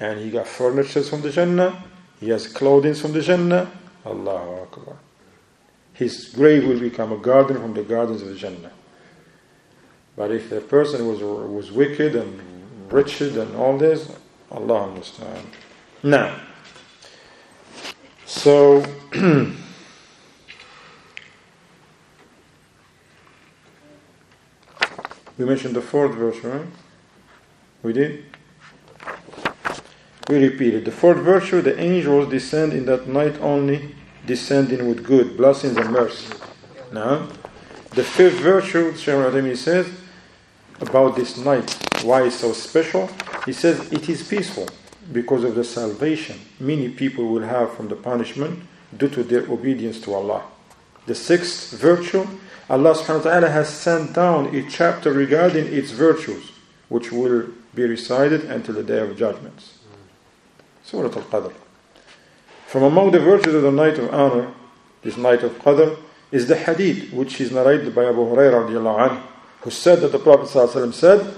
[0.00, 1.84] and he got furniture from the Jannah,
[2.20, 3.70] he has clothing from the Jannah.
[4.06, 4.96] Allahu Akbar.
[5.92, 8.72] His grave will become a garden from the gardens of the Jannah.
[10.16, 12.40] But if the person was was wicked and
[12.90, 14.08] wretched and all this,
[14.50, 15.46] Allah understand.
[16.02, 16.38] Now,
[18.24, 19.54] so we
[25.44, 26.66] mentioned the fourth verse, right?
[27.82, 28.24] We did.
[30.28, 35.36] We repeated the fourth virtue: the angels descend in that night only, descending with good
[35.36, 36.32] blessings and mercy.
[36.92, 37.26] Now,
[37.90, 39.88] the fifth virtue, Shaykh says
[40.88, 41.70] about this night,
[42.02, 43.08] why it's so special.
[43.46, 44.68] He says it is peaceful
[45.12, 48.60] because of the salvation many people will have from the punishment
[48.96, 50.42] due to their obedience to Allah.
[51.06, 52.26] The sixth virtue,
[52.70, 56.52] Allah subhanahu wa ta'ala has sent down a chapter regarding its virtues,
[56.88, 59.78] which will be recited until the day of judgments.
[60.82, 61.52] Surah Al Qadr.
[62.66, 64.52] From among the virtues of the night of honor,
[65.02, 65.98] this night of Qadr,
[66.32, 68.66] is the hadith which is narrated by Abu Hurairah
[69.63, 71.35] who said that the Prophet ﷺ said,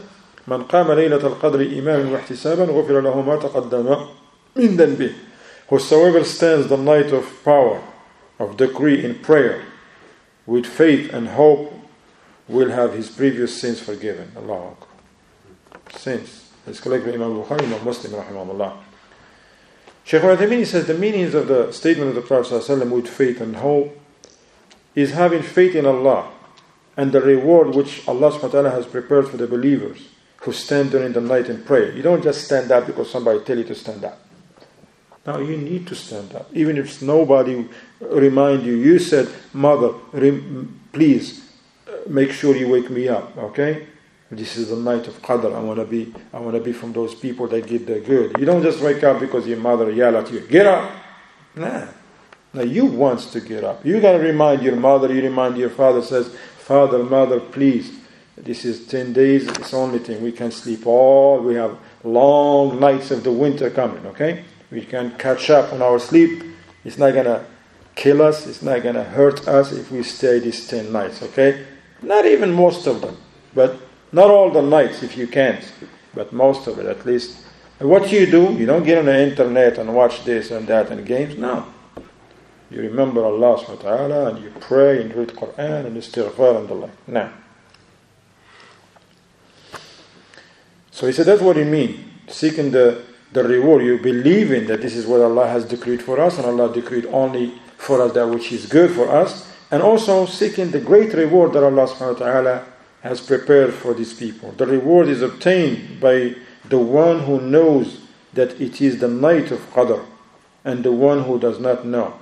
[0.47, 4.07] من قام ليلة القدر إيمانا واحتسابا غفر له ما تقدم
[4.55, 5.13] من ذنبه
[5.69, 7.81] Whosoever stands the night of power,
[8.39, 9.63] of decree in prayer,
[10.45, 11.73] with faith and hope,
[12.49, 14.33] will have his previous sins forgiven.
[14.35, 14.87] Allah Akbar.
[15.97, 16.51] Sins.
[16.67, 18.77] It's collected by Imam Bukhari, Imam Muslim, rahimahullah.
[20.03, 23.55] Shaykh Al-Uthaymeen says the meanings of the statement of the Prophet ﷺ with faith and
[23.55, 23.97] hope
[24.93, 26.29] is having faith in Allah
[26.96, 30.90] and the reward which Allah subhanahu wa ta'ala has prepared for the believers who stand
[30.90, 31.94] during the night and pray.
[31.94, 34.20] You don't just stand up because somebody tell you to stand up.
[35.26, 36.48] Now you need to stand up.
[36.54, 37.66] Even if nobody
[38.00, 38.74] remind you.
[38.74, 39.92] You said, Mother,
[40.92, 41.50] please
[41.88, 43.88] uh, make sure you wake me up, okay?
[44.30, 45.54] This is the night of Qadr.
[45.54, 46.12] I want to be.
[46.32, 48.36] I want to be from those people that get the good.
[48.38, 50.40] You don't just wake up because your mother yell at you.
[50.40, 50.90] Get up.
[51.54, 51.86] Nah.
[52.52, 53.86] Now you want to get up.
[53.86, 55.14] You gotta remind your mother.
[55.14, 56.02] You remind your father.
[56.02, 56.34] Says,
[56.66, 57.92] Father, mother, please.
[58.36, 59.46] This is ten days.
[59.46, 61.38] It's only thing we can sleep all.
[61.38, 64.04] We have long nights of the winter coming.
[64.06, 66.42] Okay, we can catch up on our sleep.
[66.84, 67.46] It's not gonna
[67.94, 68.48] kill us.
[68.48, 71.22] It's not gonna hurt us if we stay these ten nights.
[71.22, 71.64] Okay,
[72.02, 73.16] not even most of them,
[73.54, 73.78] but
[74.10, 75.64] not all the nights if you can't,
[76.14, 77.46] but most of it at least.
[77.78, 81.06] What you do, you don't get on the internet and watch this and that and
[81.06, 81.38] games.
[81.38, 81.64] No.
[82.70, 86.68] You remember Allah subhanahu wa ta'ala and you pray and read Quran and istighfar and
[86.68, 87.08] the like.
[87.08, 87.32] Now.
[90.90, 92.00] So he said that's what he means.
[92.28, 93.02] Seeking the,
[93.32, 93.84] the reward.
[93.84, 97.06] You believe in that this is what Allah has decreed for us and Allah decreed
[97.06, 99.52] only for us that which is good for us.
[99.70, 102.64] And also seeking the great reward that Allah subhanahu wa ta'ala
[103.02, 104.50] has prepared for these people.
[104.52, 108.00] The reward is obtained by the one who knows
[108.32, 110.04] that it is the night of Qadr
[110.64, 112.18] and the one who does not know.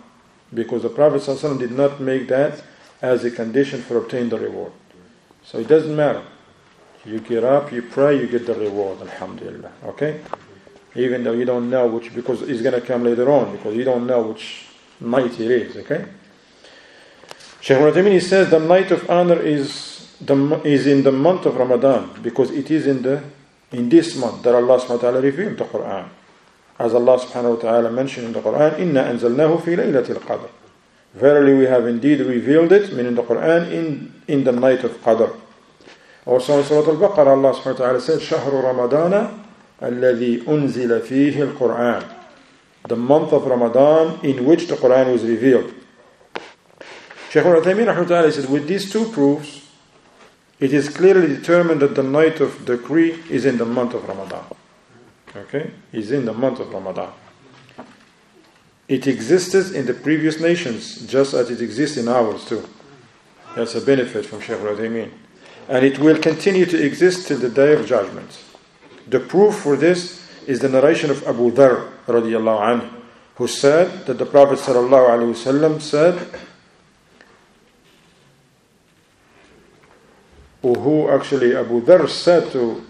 [0.55, 2.63] Because the Prophet ﷺ did not make that
[3.03, 4.73] as a condition for obtaining the reward.
[5.43, 6.23] So it doesn't matter.
[7.05, 9.73] You get up, you pray, you get the reward, alhamdulillah.
[9.85, 10.21] Okay?
[10.95, 13.85] Even though you don't know which, because it's going to come later on, because you
[13.85, 14.67] don't know which
[15.01, 16.07] night it is, okay?
[17.61, 22.11] Shaykh Uthaymeen says the night of honor is, the, is in the month of Ramadan,
[22.23, 23.23] because it is in, the,
[23.73, 26.09] in this month that Allah ta'ala revealed the Quran.
[26.79, 30.49] As Allah subhanahu wa ta'ala mentioned in the Quran, Inna anzalnahu fi laylatil qadr.
[31.15, 35.35] Verily we have indeed revealed it, meaning the Quran, in, in the night of Qadr.
[36.27, 39.31] Also in Surah Al-Baqarah, Allah subhanahu wa ta'ala said, شهر رمضان
[39.83, 42.05] الذي أنزل فيه القرآن
[42.89, 45.73] The month of Ramadan in which the Quran was revealed.
[47.31, 49.69] Shaykh al-Uthaymeen said, with these two proofs,
[50.59, 54.45] it is clearly determined that the night of decree is in the month of Ramadan.
[55.37, 55.71] Okay?
[55.93, 57.13] Is in the month of Ramadan.
[58.87, 62.69] It existed in the previous nations, just as it exists in ours too.
[63.57, 65.11] That's a benefit from Shaykh al-Uthaymeen.
[65.69, 68.39] And it will continue to exist till the day of judgment.
[69.09, 73.03] The proof for this is the narration of Abu Dhar radiallahu anhu,
[73.37, 76.19] who said that the Prophet sallallahu wasallam said,
[80.63, 82.85] who actually Abu Dhar said to,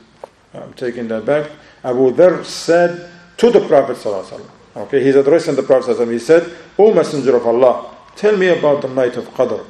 [0.52, 1.50] I'm taking that back,
[1.84, 6.50] Abu Dhar said to the Prophet wasallam, okay, he's addressing the Prophet wasallam, he said,
[6.78, 9.64] O Messenger of Allah, tell me about the night of Qadr.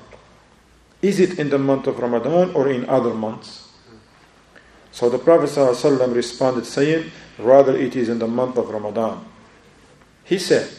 [1.03, 3.69] Is it in the month of Ramadan or in other months?
[4.91, 9.23] So the Prophet ﷺ responded, saying, Rather, it is in the month of Ramadan.
[10.23, 10.71] He said,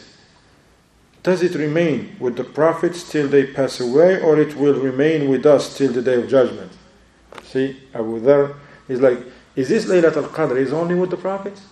[1.22, 5.44] Does it remain with the prophets till they pass away, or it will remain with
[5.44, 6.72] us till the day of judgment?
[7.44, 8.56] See, Abu Dhar
[8.88, 9.18] is like,
[9.56, 11.62] Is this Laylat al Qadr is only with the prophets?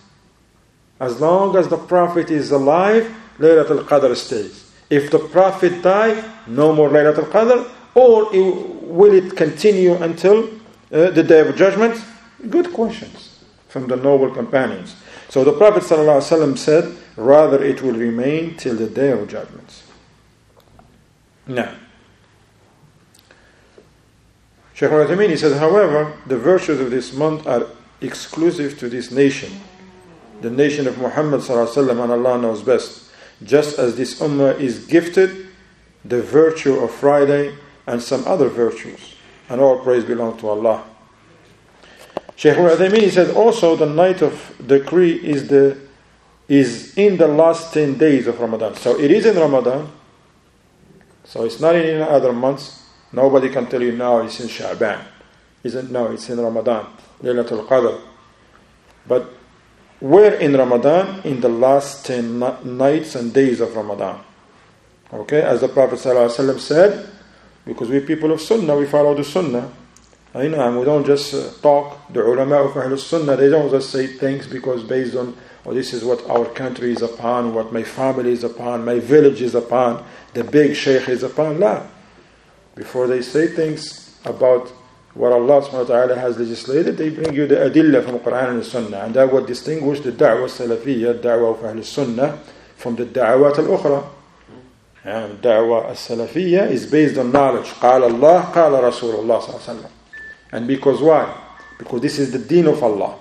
[0.99, 4.71] As long as the prophet is alive, Laylat al Qadr stays.
[4.89, 8.29] If the prophet died, no more Laylat al Qadr, or
[8.81, 10.49] will it continue until
[10.91, 12.03] uh, the day of judgment?
[12.49, 14.95] Good questions from the noble companions.
[15.29, 19.83] So the Prophet ﷺ said, rather it will remain till the day of judgment.
[21.47, 21.75] Now,
[24.73, 27.67] Shaykh al he said, however, the virtues of this month are
[28.01, 29.51] exclusive to this nation,
[30.41, 33.09] the nation of Muhammad ﷺ, and Allah knows best.
[33.43, 35.47] Just as this ummah is gifted
[36.03, 37.55] the virtue of Friday
[37.87, 39.15] and some other virtues,
[39.49, 40.83] and all praise belong to Allah.
[42.35, 45.77] Shaykh al-Uthaymeen said also the night of decree is the
[46.47, 48.75] is in the last 10 days of Ramadan.
[48.75, 49.91] So it is in Ramadan.
[51.23, 52.83] So it's not in any other months.
[53.11, 55.03] Nobody can tell you now it's in Sha'ban.
[55.65, 56.85] Isn't no, it's in Ramadan.
[57.23, 57.99] Laylatul Qadr.
[59.07, 59.33] But
[59.99, 61.21] where in Ramadan?
[61.23, 62.37] In the last 10
[62.77, 64.21] nights and days of Ramadan.
[65.11, 67.09] Okay, as the Prophet said,
[67.65, 69.71] because we're people of Sunnah, we follow the Sunnah.
[70.35, 72.13] I know, and we don't just uh, talk.
[72.13, 75.93] The ulama of Ahlul Sunnah, they don't just say things because based on, oh, this
[75.93, 80.05] is what our country is upon, what my family is upon, my village is upon,
[80.33, 81.59] the big sheikh is upon.
[81.59, 81.87] La.
[82.75, 84.71] Before they say things about
[85.14, 88.60] what Allah subhanahu wa ta'ala has legislated, they bring you the adillah from Quran and
[88.60, 88.98] the Sunnah.
[88.98, 92.38] And that would distinguish the da'wah salafiyya, da'wah of Ahlul Sunnah,
[92.76, 94.06] from the da'wat al-ukhra.
[95.02, 97.66] And da'wah as-salafiyya is based on knowledge.
[97.80, 99.90] قال Allah, قال رسول الله صلى الله عليه وسلم.
[100.52, 101.34] And because why?
[101.78, 103.18] Because this is the deen of Allah.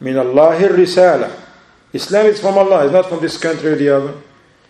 [0.00, 1.30] Min Allah risala.
[1.92, 4.14] Islam is from Allah, it's not from this country or the other.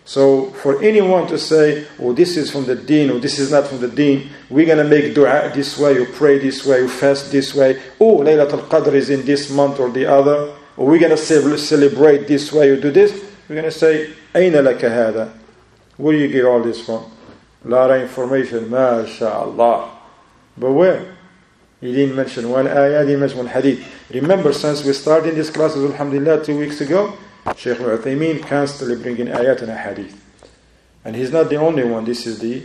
[0.08, 3.66] So for anyone to say, oh, this is from the deen, or this is not
[3.66, 6.88] from the deen, we're going to make dua this way, you pray this way, you
[6.88, 10.98] fast this way, oh, Laylatul Qadr is in this month or the other, or we're
[10.98, 15.30] going to celebrate this way, you do this, we're going to say, Aina laka hada?
[15.98, 17.04] Where do you get all this from?
[17.66, 19.90] A lot of information, MashaAllah.
[20.56, 21.18] But where?
[21.82, 23.86] He didn't mention one ayah, he didn't mention one hadith.
[24.08, 27.14] Remember, since we started this class, alhamdulillah, two weeks ago,
[27.56, 30.24] Shaykh al-Uthaymeen constantly bringing ayat and hadith.
[31.04, 32.04] And he's not the only one.
[32.04, 32.62] This is the,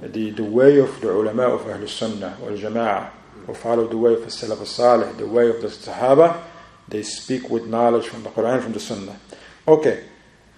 [0.00, 3.10] the, the way of the ulama of Ahlul Sunnah wal Jama'ah,
[3.46, 6.42] who follow the way of the Salaf al-Salih, the way of the Sahaba.
[6.88, 9.16] They speak with knowledge from the Quran, from the Sunnah.
[9.66, 10.04] Okay.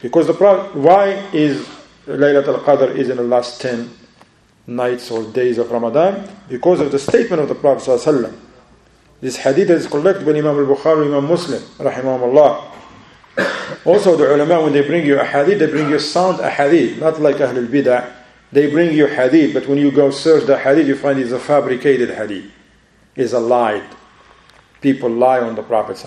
[0.00, 1.66] Because the problem, why is
[2.06, 3.90] Laylat al-Qadr is in the last 10
[4.66, 6.28] nights or days of Ramadan?
[6.48, 8.34] Because of the statement of the Prophet ﷺ.
[9.20, 12.79] This hadith is collected by Imam al-Bukhari, Imam Muslim, rahimahumullah.
[13.84, 16.98] Also, the ulama, when they bring you a hadith, they bring you sound a hadith,
[16.98, 18.12] not like Ahlul Bid'ah.
[18.52, 21.38] They bring you hadith, but when you go search the hadith, you find it's a
[21.38, 22.50] fabricated hadith.
[23.14, 23.82] It's a lie.
[24.80, 26.02] People lie on the Prophet.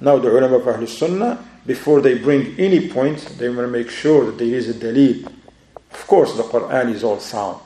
[0.00, 3.90] Now, the ulama of Ahlul Sunnah, before they bring any point, they want to make
[3.90, 5.26] sure that there is a dalil.
[5.90, 7.60] Of course, the Quran is all sound.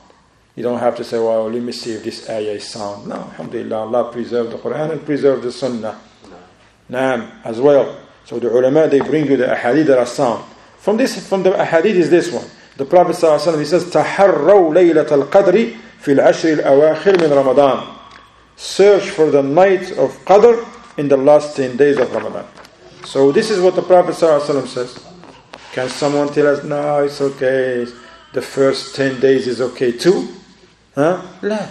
[0.55, 3.07] You don't have to say, well, let me see if this ayah is sound.
[3.07, 5.99] No, alhamdulillah, Allah preserved the Quran and preserved the Sunnah.
[6.92, 7.98] Naam, as well.
[8.24, 10.44] So the ulama, they bring you the ahadith that are sound.
[10.78, 12.46] From this, from the ahadith is this one.
[12.76, 17.94] The Prophet ﷺ, he says, تَحَرَّوْا لَيْلَةَ الْقَدْرِ فِي الْعَشْرِ الْأَوَاخِرِ مِنْ رَمَضَانِ
[18.56, 20.64] Search for the night of Qadr
[20.98, 22.46] in the last 10 days of Ramadan.
[23.04, 25.04] So this is what the Prophet ﷺ says.
[25.72, 27.86] Can someone tell us, no, it's okay,
[28.32, 30.28] the first 10 days is okay too?
[30.94, 31.22] Huh?
[31.42, 31.68] لا.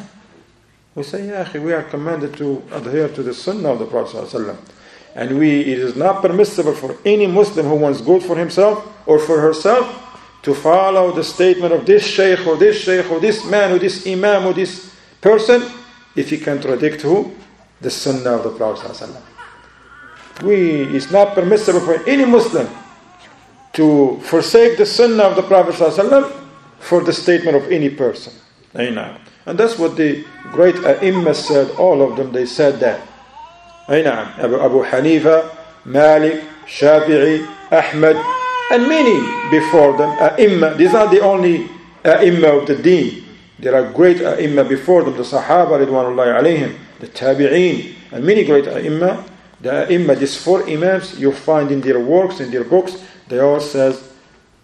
[0.96, 4.58] We say, yeah, we are commanded to adhere to the sunnah of the Prophet ﷺ.
[5.15, 9.19] And we, it is not permissible for any Muslim who wants good for himself or
[9.19, 9.99] for herself
[10.43, 14.07] to follow the statement of this sheikh or this sheikh or this man or this
[14.07, 15.63] imam or this person
[16.17, 17.33] if he contradict who?
[17.81, 19.09] The sunnah of the Prophet.
[20.43, 22.69] We, it's not permissible for any Muslim
[23.75, 25.75] to forsake the sunnah of the Prophet
[26.79, 28.33] for the statement of any person.
[29.47, 33.01] And that's what the great ai said, all of them, they said that.
[33.90, 35.50] نعم Abu, Abu Hanifa,
[35.86, 38.18] Malik, Shafi'i, Ahmad,
[38.72, 41.70] and many before them, ai These are the only
[42.04, 43.24] ai of the deen.
[43.60, 48.68] There are great ai before them, the Sahaba, Ridwanullahi alayhim, the Tabi'een, and many great
[48.68, 49.24] ai
[49.62, 53.62] The ai these four Imams, you find in their works, in their books, they all
[53.62, 54.12] says,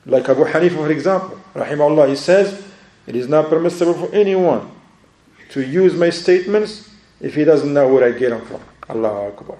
[0.06, 2.62] like Abu Hanifa, for example, Rahimahullah, he says,
[3.08, 4.70] it is not permissible for anyone
[5.49, 6.89] to use my statements
[7.22, 8.62] if he doesn't know where I get them from.
[8.89, 9.58] Allah Akbar.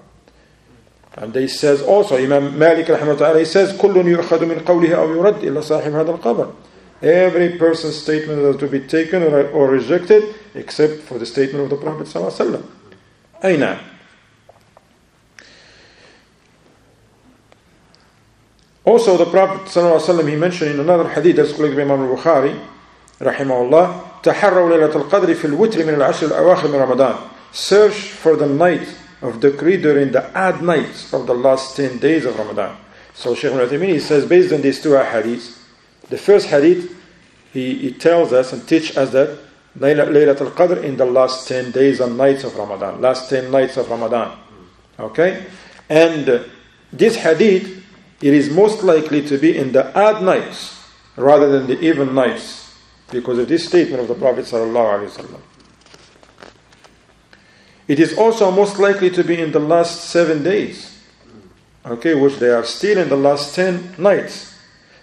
[1.16, 5.44] And they says also, Imam Malik rahimahullah, he says, كل يؤخذ من قوله أو يرد
[5.44, 6.52] إلا صاحب هذا القبر.
[7.02, 11.70] Every person's statement is to be taken or, or rejected except for the statement of
[11.70, 12.64] the Prophet sallallahu alaihi wasallam.
[13.44, 13.78] أين
[18.86, 22.60] Also, the Prophet ﷺ, he mentioned in another hadith that's collected by Imam al-Bukhari,
[23.18, 27.16] rahimahullah, تحروا ليلة القدر في الوتر من العشر الأواخر من رمضان.
[27.52, 28.86] Search for the night
[29.21, 32.77] of the decree during the odd nights of the last 10 days of Ramadan.
[33.13, 35.57] So Shaykh al-Uthaymeen, says, based on these two hadiths,
[36.09, 36.95] the first hadith,
[37.51, 39.37] he, he tells us and teaches us that
[39.77, 43.89] Laylat al-Qadr in the last 10 days and nights of Ramadan, last 10 nights of
[43.89, 44.37] Ramadan.
[44.99, 45.45] Okay?
[45.89, 46.45] And
[46.91, 47.83] this hadith,
[48.21, 50.79] it is most likely to be in the odd nights
[51.15, 52.75] rather than the even nights
[53.11, 55.41] because of this statement of the Prophet sallallahu alaihi wasallam.
[57.89, 60.77] It is also most likely to be in the last seven days,
[61.83, 64.53] okay, which they are still in the last ten nights,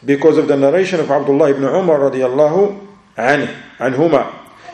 [0.04, 2.78] because of the narration of Abdullah ibn Umar radiallahu
[3.18, 3.48] anhu,
[3.80, 4.24] عنهما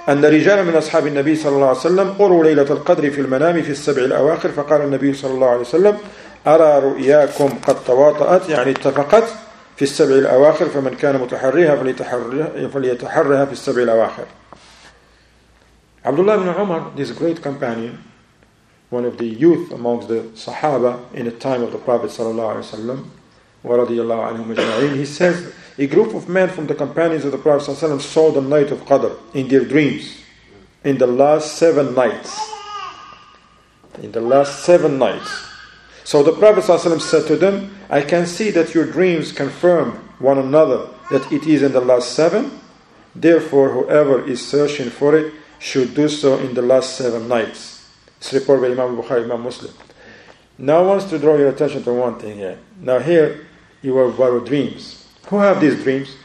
[0.09, 3.71] أن رجالا من أصحاب النبي صلى الله عليه وسلم أروا ليلة القدر في المنام في
[3.71, 5.99] السبع الأواخر فقال النبي صلى الله عليه وسلم
[6.47, 9.25] أرى رؤياكم قد تواطأت؟ يعني اتفقت
[9.77, 11.77] في السبع الأواخر فمن كان متحريها
[12.69, 14.25] فليتحرها في السبع الأواخر.
[16.05, 18.03] Abdullah ibn Umar, this great companion,
[18.91, 23.07] one of the youth amongst the Sahaba in the time of the Prophet sallallahu
[24.97, 28.43] he says, a group of men from the companions of the Prophet sallallahu saw the
[28.43, 30.21] night of Qadr in their dreams,
[30.85, 32.39] in the last seven nights.
[34.03, 35.53] In the last seven nights.
[36.05, 40.39] So the Prophet ﷺ said to them, I can see that your dreams confirm one
[40.39, 42.59] another that it is in the last seven.
[43.15, 45.33] Therefore, whoever is searching for it
[45.63, 47.89] should do so in the last seven nights.
[48.19, 49.73] It's reported by Imam Bukhari, Imam Muslim.
[50.59, 52.59] Now I want to draw your attention to one thing here.
[52.81, 53.47] Now here
[53.81, 55.07] you have borrowed dreams.
[55.29, 56.17] Who have these dreams?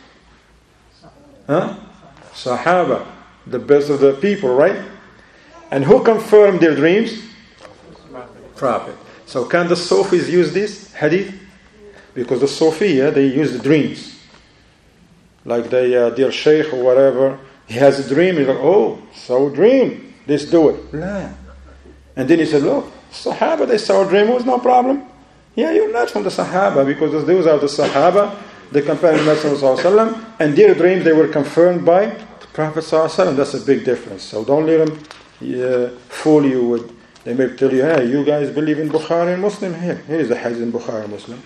[1.45, 1.75] Huh?
[2.33, 3.05] Sahaba,
[3.45, 4.83] the best of the people, right?
[5.69, 7.21] And who confirmed their dreams?
[8.55, 8.95] Prophet.
[9.27, 11.31] So can the Sufis use this hadith?
[12.15, 14.19] Because the Sufiya, they use the dreams.
[15.45, 18.37] Like they, uh, their sheikh or whatever, he has a dream.
[18.37, 20.13] He's like, oh, so dream.
[20.25, 20.93] Let's do it.
[20.93, 21.29] Nah.
[22.15, 24.29] And then he said, look, Sahaba, they saw a dream.
[24.29, 25.03] It was no problem.
[25.55, 28.35] Yeah, you're not from the Sahaba because those are the Sahaba,
[28.71, 32.85] the companion of Prophet and their dreams, they were confirmed by the Prophet
[33.35, 34.23] That's a big difference.
[34.23, 34.99] So don't let them
[35.41, 39.41] uh, fool you with, they may tell you, hey, you guys believe in Bukhari and
[39.41, 39.73] Muslim?
[39.73, 41.41] Here, here is a hadith in Bukhari and Muslim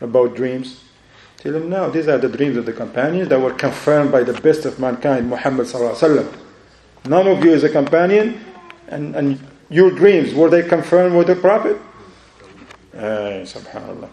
[0.00, 0.84] about dreams.
[1.44, 4.32] Tell them, no, these are the dreams of the companions that were confirmed by the
[4.32, 5.68] best of mankind, Muhammad
[7.04, 8.42] None of you is a companion,
[8.88, 9.38] and, and
[9.68, 11.76] your dreams, were they confirmed with the Prophet?
[12.96, 14.08] Uh, subhanallah.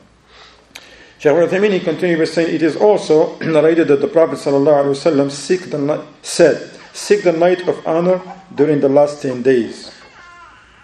[1.19, 6.05] Shaykh al-Uthaymeen, continued by saying, it is also narrated that the Prophet ﷺ seek the,
[6.21, 8.21] said, seek the night of honor
[8.53, 9.89] during the last 10 days.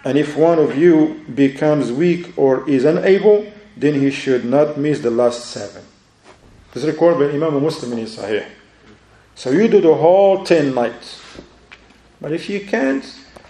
[0.02, 5.00] And if one of you becomes weak or is unable, then he should not miss
[5.00, 5.82] the last seven.
[6.78, 8.46] Is recorded by Imam Muslim in his Sahih.
[9.34, 11.20] So you do the whole 10 nights.
[12.20, 13.04] But if you can't,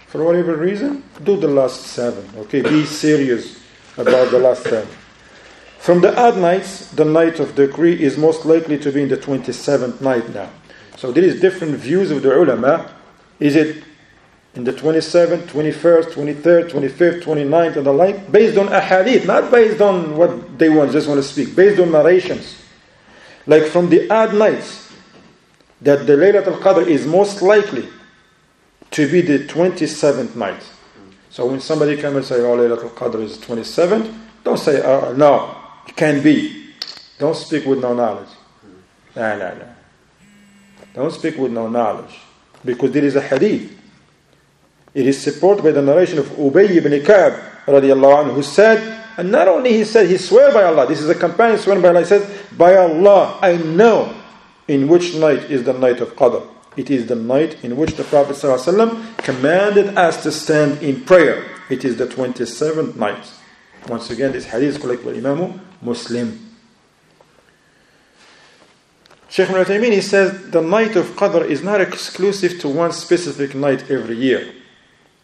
[0.07, 2.27] for whatever reason, do the last seven.
[2.37, 3.59] Okay, be serious
[3.97, 4.89] about the last seven.
[5.77, 9.17] From the odd nights, the night of decree is most likely to be in the
[9.17, 10.49] 27th night now.
[10.97, 12.89] So there is different views of the ulama.
[13.39, 13.83] Is it
[14.55, 19.81] in the 27th, 21st, 23rd, 25th, 29th, and the like, based on ahadith, not based
[19.81, 22.55] on what they want, just want to speak, based on narrations.
[23.49, 24.93] Like from the odd nights,
[25.81, 27.89] that the Laylat al Qadr is most likely
[28.91, 30.61] to be the 27th night.
[31.31, 35.13] So when somebody comes and say, oh, Laylat al Qadr is 27th, don't say, oh,
[35.13, 35.55] no,
[35.87, 36.73] it can't be.
[37.17, 38.29] Don't speak with no knowledge.
[39.15, 39.69] No, no, no.
[40.93, 42.19] Don't speak with no knowledge.
[42.63, 43.79] Because there is a hadith
[44.93, 47.33] it is supported by the narration of Ubay ibn Ka'b
[47.67, 51.13] anhu, who said, and not only he said, he swore by Allah, this is a
[51.13, 54.15] companion swearing by Allah, he says, by Allah, I know
[54.69, 56.47] in which night is the night of Qadr.
[56.77, 61.43] It is the night in which the Prophet ﷺ commanded us to stand in prayer.
[61.69, 63.29] It is the 27th night.
[63.89, 66.55] Once again, this hadith is collected by Imam Muslim.
[69.27, 73.91] Sheikh Ibn he says the night of Qadr is not exclusive to one specific night
[73.91, 74.53] every year.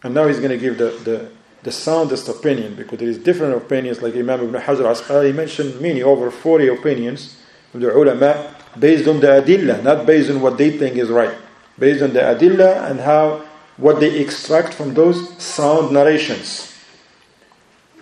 [0.02, 1.30] And now he's going to give the, the,
[1.66, 6.00] the soundest opinion because there is different opinions like Imam Ibn Hajar Asqalani mentioned many,
[6.00, 7.36] over 40 opinions
[7.72, 11.36] from the ulama based on the adillah, not based on what they think is right.
[11.76, 13.44] Based on the adillah and how
[13.78, 16.72] what they extract from those sound narrations.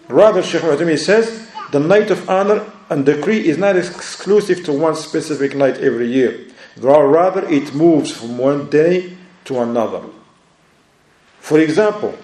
[0.09, 4.95] Rather, Shaykh Uthaymeen says, the night of honor and decree is not exclusive to one
[4.95, 6.39] specific night every year.
[6.77, 10.03] Rather, it moves from one day to another.
[11.41, 12.15] For example,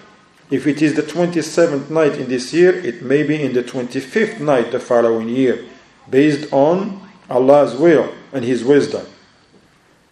[0.50, 4.40] if it is the 27th night in this year, it may be in the 25th
[4.40, 5.64] night the following year,
[6.08, 9.06] based on Allah's will and His wisdom.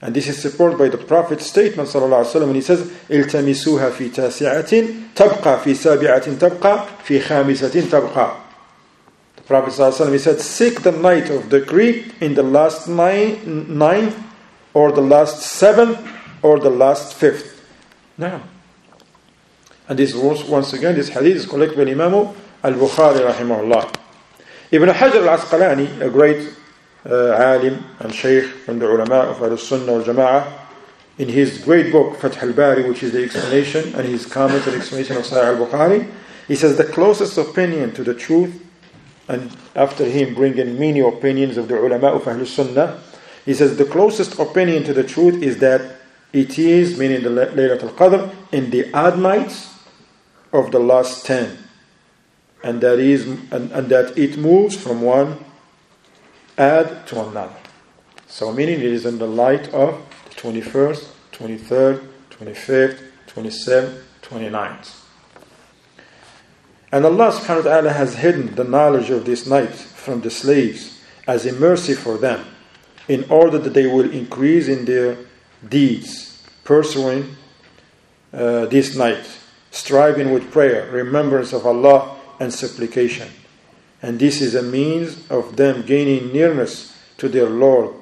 [0.01, 5.15] And this is supported by the Prophet's statement وسلم, when he says, التمسوها في تاسعة
[5.15, 8.37] تبقى في سابعة تبقى في خامسة تبقى.
[9.37, 14.19] The Prophet وسلم, he said, seek the night of decree in the last nine, ninth,
[14.75, 15.99] or the last seventh,
[16.43, 17.65] or the last fifth.
[18.19, 18.43] Now,
[19.90, 22.14] and this once again, this hadith is collected by Imam
[22.64, 23.92] al-Bukhari rahimahullah.
[24.72, 26.54] Ibn Hajar al-Asqalani, a great
[27.08, 30.60] uh, alim and sheikh from the ulama of al-Sunnah wal-Jama'ah,
[31.18, 35.18] in his great book, Fath al-Bari, which is the explanation and his comment and explanation
[35.18, 36.12] of Sahih al-Bukhari,
[36.48, 38.64] he says the closest opinion to the truth,
[39.28, 43.02] and after him bringing many opinions of the ulama of Ahlul Sunnah,
[43.44, 45.96] he says the closest opinion to the truth is that
[46.32, 48.88] it is, meaning the Laylat al-Qadr, in the
[49.18, 49.79] nights
[50.52, 51.58] of the last 10
[52.64, 55.44] and that is and, and that it moves from one
[56.58, 57.56] ad to another.
[58.28, 65.00] So meaning it is in the light of the 21st 23rd 25th 27th 29th
[66.92, 71.02] and Allah subhanahu wa ta'ala has hidden the knowledge of this night from the slaves
[71.28, 72.46] as a mercy for them
[73.08, 75.18] in order that they will increase in their
[75.68, 77.36] deeds pursuing
[78.34, 79.39] uh, this night
[79.72, 83.30] striving with prayer, remembrance of Allah, and supplication.
[84.02, 87.94] And this is a means of them gaining nearness to their Lord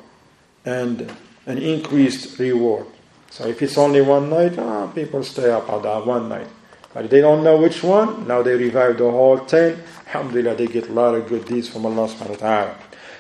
[0.64, 1.12] and
[1.46, 2.86] an increased reward.
[3.32, 6.48] So if it's only one night, ah, people stay up at that one night.
[6.94, 9.82] But if they don't know which one, now they revive the whole ten.
[10.08, 12.76] Alhamdulillah, they get a lot of good deeds from Allah subhanahu wa ta'ala.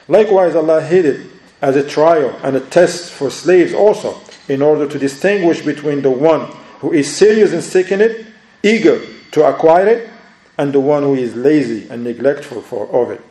[0.08, 1.28] Likewise, Allah hid it
[1.62, 6.12] as a trial and a test for slaves also, in order to distinguish between the
[6.12, 8.26] one who is serious in seeking it
[8.68, 9.01] eager
[9.32, 10.09] to acquire it
[10.57, 13.22] and the one who is lazy and neglectful for, of it.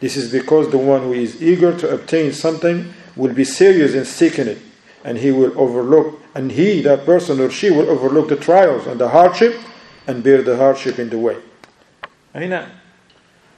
[0.00, 4.04] This is because the one who is eager to obtain something will be serious in
[4.04, 4.58] seeking it,
[5.02, 9.00] and he will overlook, and he, that person or she, will overlook the trials and
[9.00, 9.60] the hardship
[10.06, 11.36] and bear the hardship in the way.
[12.34, 12.70] Aina.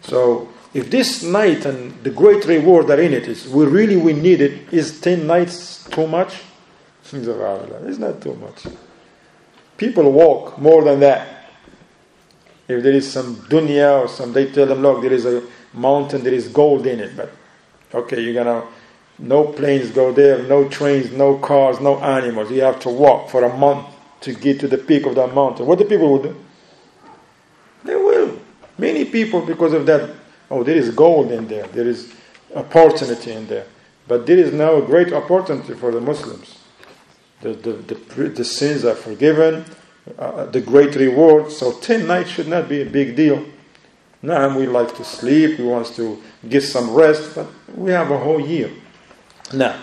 [0.00, 4.14] So, if this night and the great reward that in it is, we really we
[4.14, 6.34] need it, is ten nights too much?
[7.12, 8.66] It's not too much.
[9.80, 11.26] People walk more than that.
[12.68, 16.22] If there is some dunya or some, they tell them, look, there is a mountain,
[16.22, 17.32] there is gold in it, but
[17.94, 18.66] okay, you're gonna,
[19.18, 22.50] no planes go there, no trains, no cars, no animals.
[22.50, 23.86] You have to walk for a month
[24.20, 25.64] to get to the peak of that mountain.
[25.64, 26.36] What the people will do?
[27.82, 28.38] They will.
[28.76, 30.10] Many people, because of that,
[30.50, 32.12] oh, there is gold in there, there is
[32.54, 33.64] opportunity in there.
[34.06, 36.59] But there is now a great opportunity for the Muslims
[37.42, 39.64] the, the, the, the sins are forgiven,
[40.18, 41.50] uh, the great reward.
[41.50, 43.44] So 10 nights should not be a big deal.
[44.22, 48.18] Now we like to sleep, we want to get some rest, but we have a
[48.18, 48.70] whole year.
[49.52, 49.82] Now,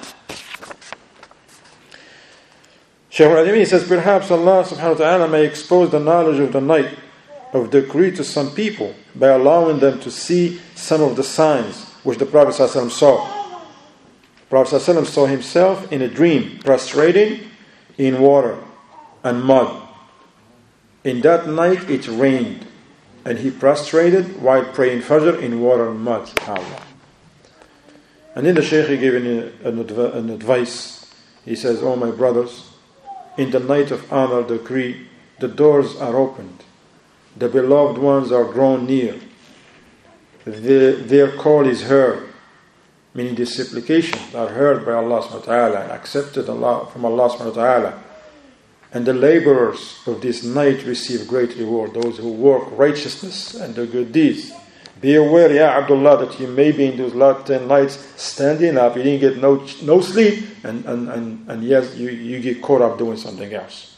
[3.09, 6.99] Shaykh al says, perhaps Allah subhanahu wa ta'ala may expose the knowledge of the night
[7.51, 12.19] of decree to some people by allowing them to see some of the signs which
[12.19, 13.25] the Prophet saw.
[14.35, 17.46] The Prophet saw himself in a dream, prostrating
[17.97, 18.57] in water
[19.23, 19.83] and mud.
[21.03, 22.65] In that night it rained,
[23.25, 26.29] and he prostrated while praying Fajr in water and mud.
[28.35, 31.11] And then the Shaykh gave an, an advice.
[31.43, 32.69] He says, Oh my brothers,
[33.37, 35.07] in the night of honor decree,
[35.39, 36.63] the doors are opened,
[37.35, 39.19] the beloved ones are drawn near,
[40.45, 42.26] the, their call is heard,
[43.13, 47.29] meaning the supplications are heard by Allah subhanahu wa ta'ala and accepted Allah, from Allah
[47.29, 48.03] subhanahu wa ta'ala.
[48.93, 53.85] And the laborers of this night receive great reward, those who work righteousness and the
[53.85, 54.51] good deeds.
[55.01, 58.95] Be aware, Ya Abdullah, that you may be in those last 10 nights standing up,
[58.95, 62.81] you didn't get no, no sleep, and, and, and, and yes, you, you get caught
[62.81, 63.95] up doing something else.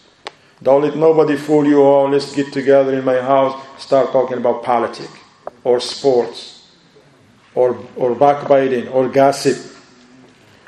[0.62, 4.62] Don't let nobody fool you, oh, let's get together in my house, start talking about
[4.64, 5.14] politics,
[5.64, 6.59] or sports,
[7.60, 9.58] or, or backbiting, or gossip,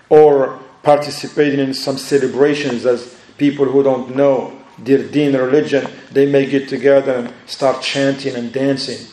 [0.09, 2.99] or participating in some celebrations as
[3.37, 4.35] people who don't know
[4.77, 9.05] their deen religion, they may get together and start chanting and dancing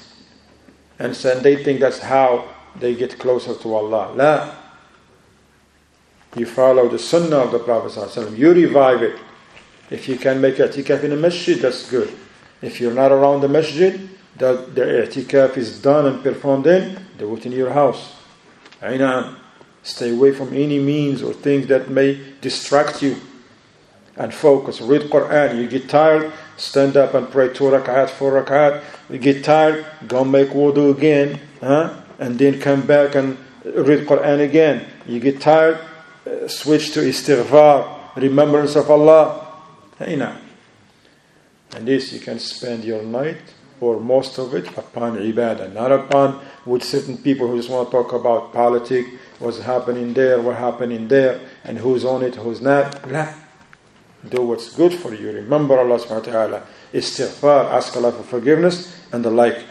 [0.98, 4.12] and so they think that's how they get closer to Allah.
[4.14, 4.54] La.
[6.36, 8.36] You follow the sunnah of the Prophet.
[8.36, 9.18] You revive it.
[9.90, 12.12] If you can make i'tikaf in a masjid, that's good.
[12.60, 17.36] If you're not around the masjid, the, the i'tikaf is done and performed in, do
[17.36, 18.14] it in your house.
[18.80, 19.36] Ainam.
[19.82, 23.16] Stay away from any means or things that may distract you.
[24.16, 24.80] And focus.
[24.80, 25.60] Read Quran.
[25.60, 28.82] You get tired, stand up and pray two rak'at, four rak'at.
[29.08, 31.94] You get tired, go make wudu again, huh?
[32.18, 34.84] and then come back and read Quran again.
[35.06, 35.78] You get tired,
[36.26, 39.46] uh, switch to istighfar, remembrance of Allah.
[39.98, 40.20] Hey.
[41.76, 43.38] And this you can spend your night
[43.80, 47.92] or most of it upon ibadah, not upon with certain people who just want to
[47.92, 49.08] talk about politics,
[49.38, 53.02] what's happening there, what happening there, and who's on it, who's not.
[54.28, 55.30] Do what's good for you.
[55.30, 56.62] Remember Allah subhanahu wa ta'ala.
[56.92, 59.64] Istighfar, ask Allah for forgiveness, and the like.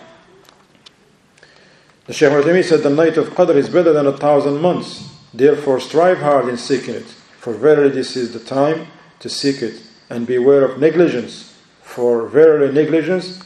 [2.05, 5.13] The Shaykh Uthaymeen said, The night of Qadr is better than a thousand months.
[5.33, 7.03] Therefore, strive hard in seeking it.
[7.03, 8.87] For verily, this is the time
[9.19, 9.81] to seek it.
[10.09, 11.53] And beware of negligence.
[11.81, 13.43] For verily, negligence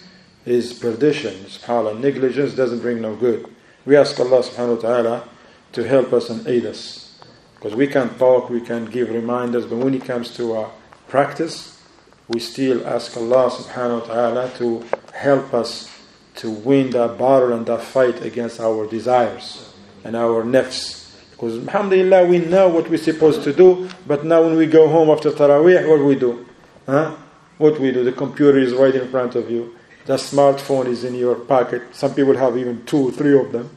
[0.51, 1.33] is perdition.
[1.45, 3.47] SubhanAllah, negligence doesn't bring no good.
[3.85, 5.29] We ask Allah subhanahu wa ta'ala
[5.71, 7.19] to help us and aid us.
[7.55, 10.71] Because we can talk, we can give reminders, but when it comes to our
[11.07, 11.81] practice,
[12.27, 14.83] we still ask Allah subhanahu wa ta'ala to
[15.13, 15.89] help us
[16.35, 19.73] to win that battle and that fight against our desires
[20.03, 21.11] and our nafs.
[21.31, 25.09] Because alhamdulillah we know what we're supposed to do, but now when we go home
[25.09, 26.45] after Taraweeh, what we do?
[26.85, 27.15] Huh?
[27.57, 28.03] What we do?
[28.03, 29.75] The computer is right in front of you.
[30.11, 31.95] The smartphone is in your pocket.
[31.95, 33.69] Some people have even two, three of them.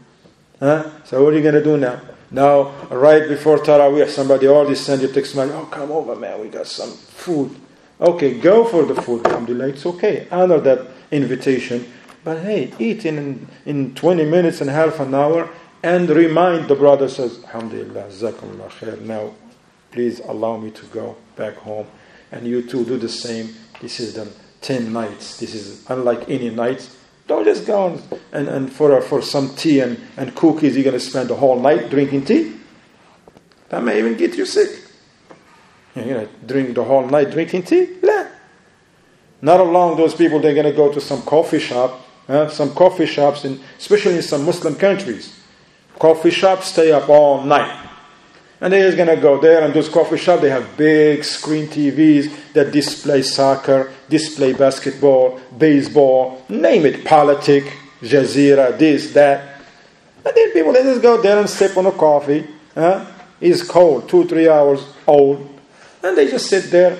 [0.58, 0.90] Huh?
[1.04, 2.00] So what are you going to do now?
[2.32, 6.48] Now, right before Taraweeh, somebody already sent you text message, oh, come over, man, we
[6.48, 7.54] got some food.
[8.00, 10.26] Okay, go for the food, alhamdulillah, it's okay.
[10.32, 11.86] Honor that invitation.
[12.24, 15.48] But hey, eat in, in 20 minutes and half an hour
[15.84, 19.00] and remind the brother says, Alhamdulillah, Zakallah khair.
[19.02, 19.34] Now,
[19.92, 21.86] please allow me to go back home.
[22.32, 23.54] And you too do the same.
[23.80, 24.26] This is the
[24.64, 25.38] 10 nights.
[25.38, 26.96] This is unlike any nights.
[27.26, 30.94] Don't just go and, and, and for, for some tea and, and cookies, you're going
[30.94, 32.54] to spend the whole night drinking tea.
[33.68, 34.82] That may even get you sick.
[35.94, 37.98] You're going to drink the whole night drinking tea?
[38.02, 38.26] Nah.
[39.42, 43.06] Not along those people, they're going to go to some coffee shop, uh, some coffee
[43.06, 45.38] shops, in, especially in some Muslim countries.
[45.98, 47.90] Coffee shops stay up all night.
[48.64, 51.66] And they're just going to go there and those coffee shops, they have big screen
[51.66, 59.60] TVs that display soccer, display basketball, baseball, name it, politic, Jazeera, this, that.
[60.24, 62.46] And then people, they just go there and sip on a coffee.
[62.74, 63.04] Huh?
[63.38, 65.46] It's cold, two, three hours old.
[66.02, 66.96] And they just sit there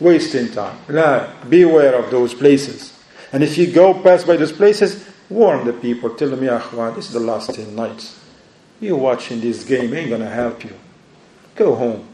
[0.00, 0.76] wasting time.
[0.86, 2.92] Nah, beware of those places.
[3.32, 6.10] And if you go past by those places, warn the people.
[6.10, 6.58] Tell them, Ya
[6.90, 8.21] this is the last 10 nights.
[8.82, 10.72] You watching this game ain't gonna help you.
[11.54, 12.04] Go home.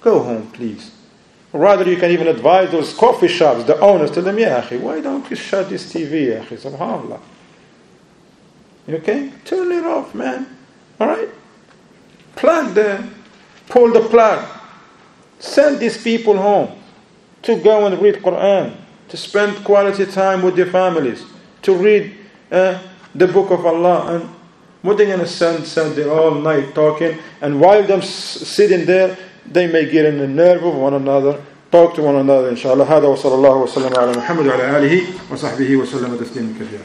[0.00, 0.90] Go home, please.
[1.52, 5.30] Rather, you can even advise those coffee shops, the owners, tell them, yeah, why don't
[5.30, 7.20] you shut this TV, ya subhanAllah.
[8.88, 9.32] Okay?
[9.44, 10.56] Turn it off, man.
[11.00, 11.28] Alright?
[12.34, 13.08] Plug the,
[13.68, 14.44] pull the plug.
[15.38, 16.76] Send these people home
[17.42, 18.74] to go and read Quran,
[19.08, 21.24] to spend quality time with their families,
[21.62, 22.16] to read
[22.50, 22.82] uh,
[23.14, 24.37] the book of Allah and
[24.81, 29.17] what they going to stand, stand there all night talking, and while them sitting there,
[29.45, 31.41] they may get in the nerve of one another,
[31.71, 36.15] talk to one another inshallah هذا وصلى الله وسلم على محمد وعلى آله وصحبه وسلم
[36.17, 36.83] تسليما كثيرا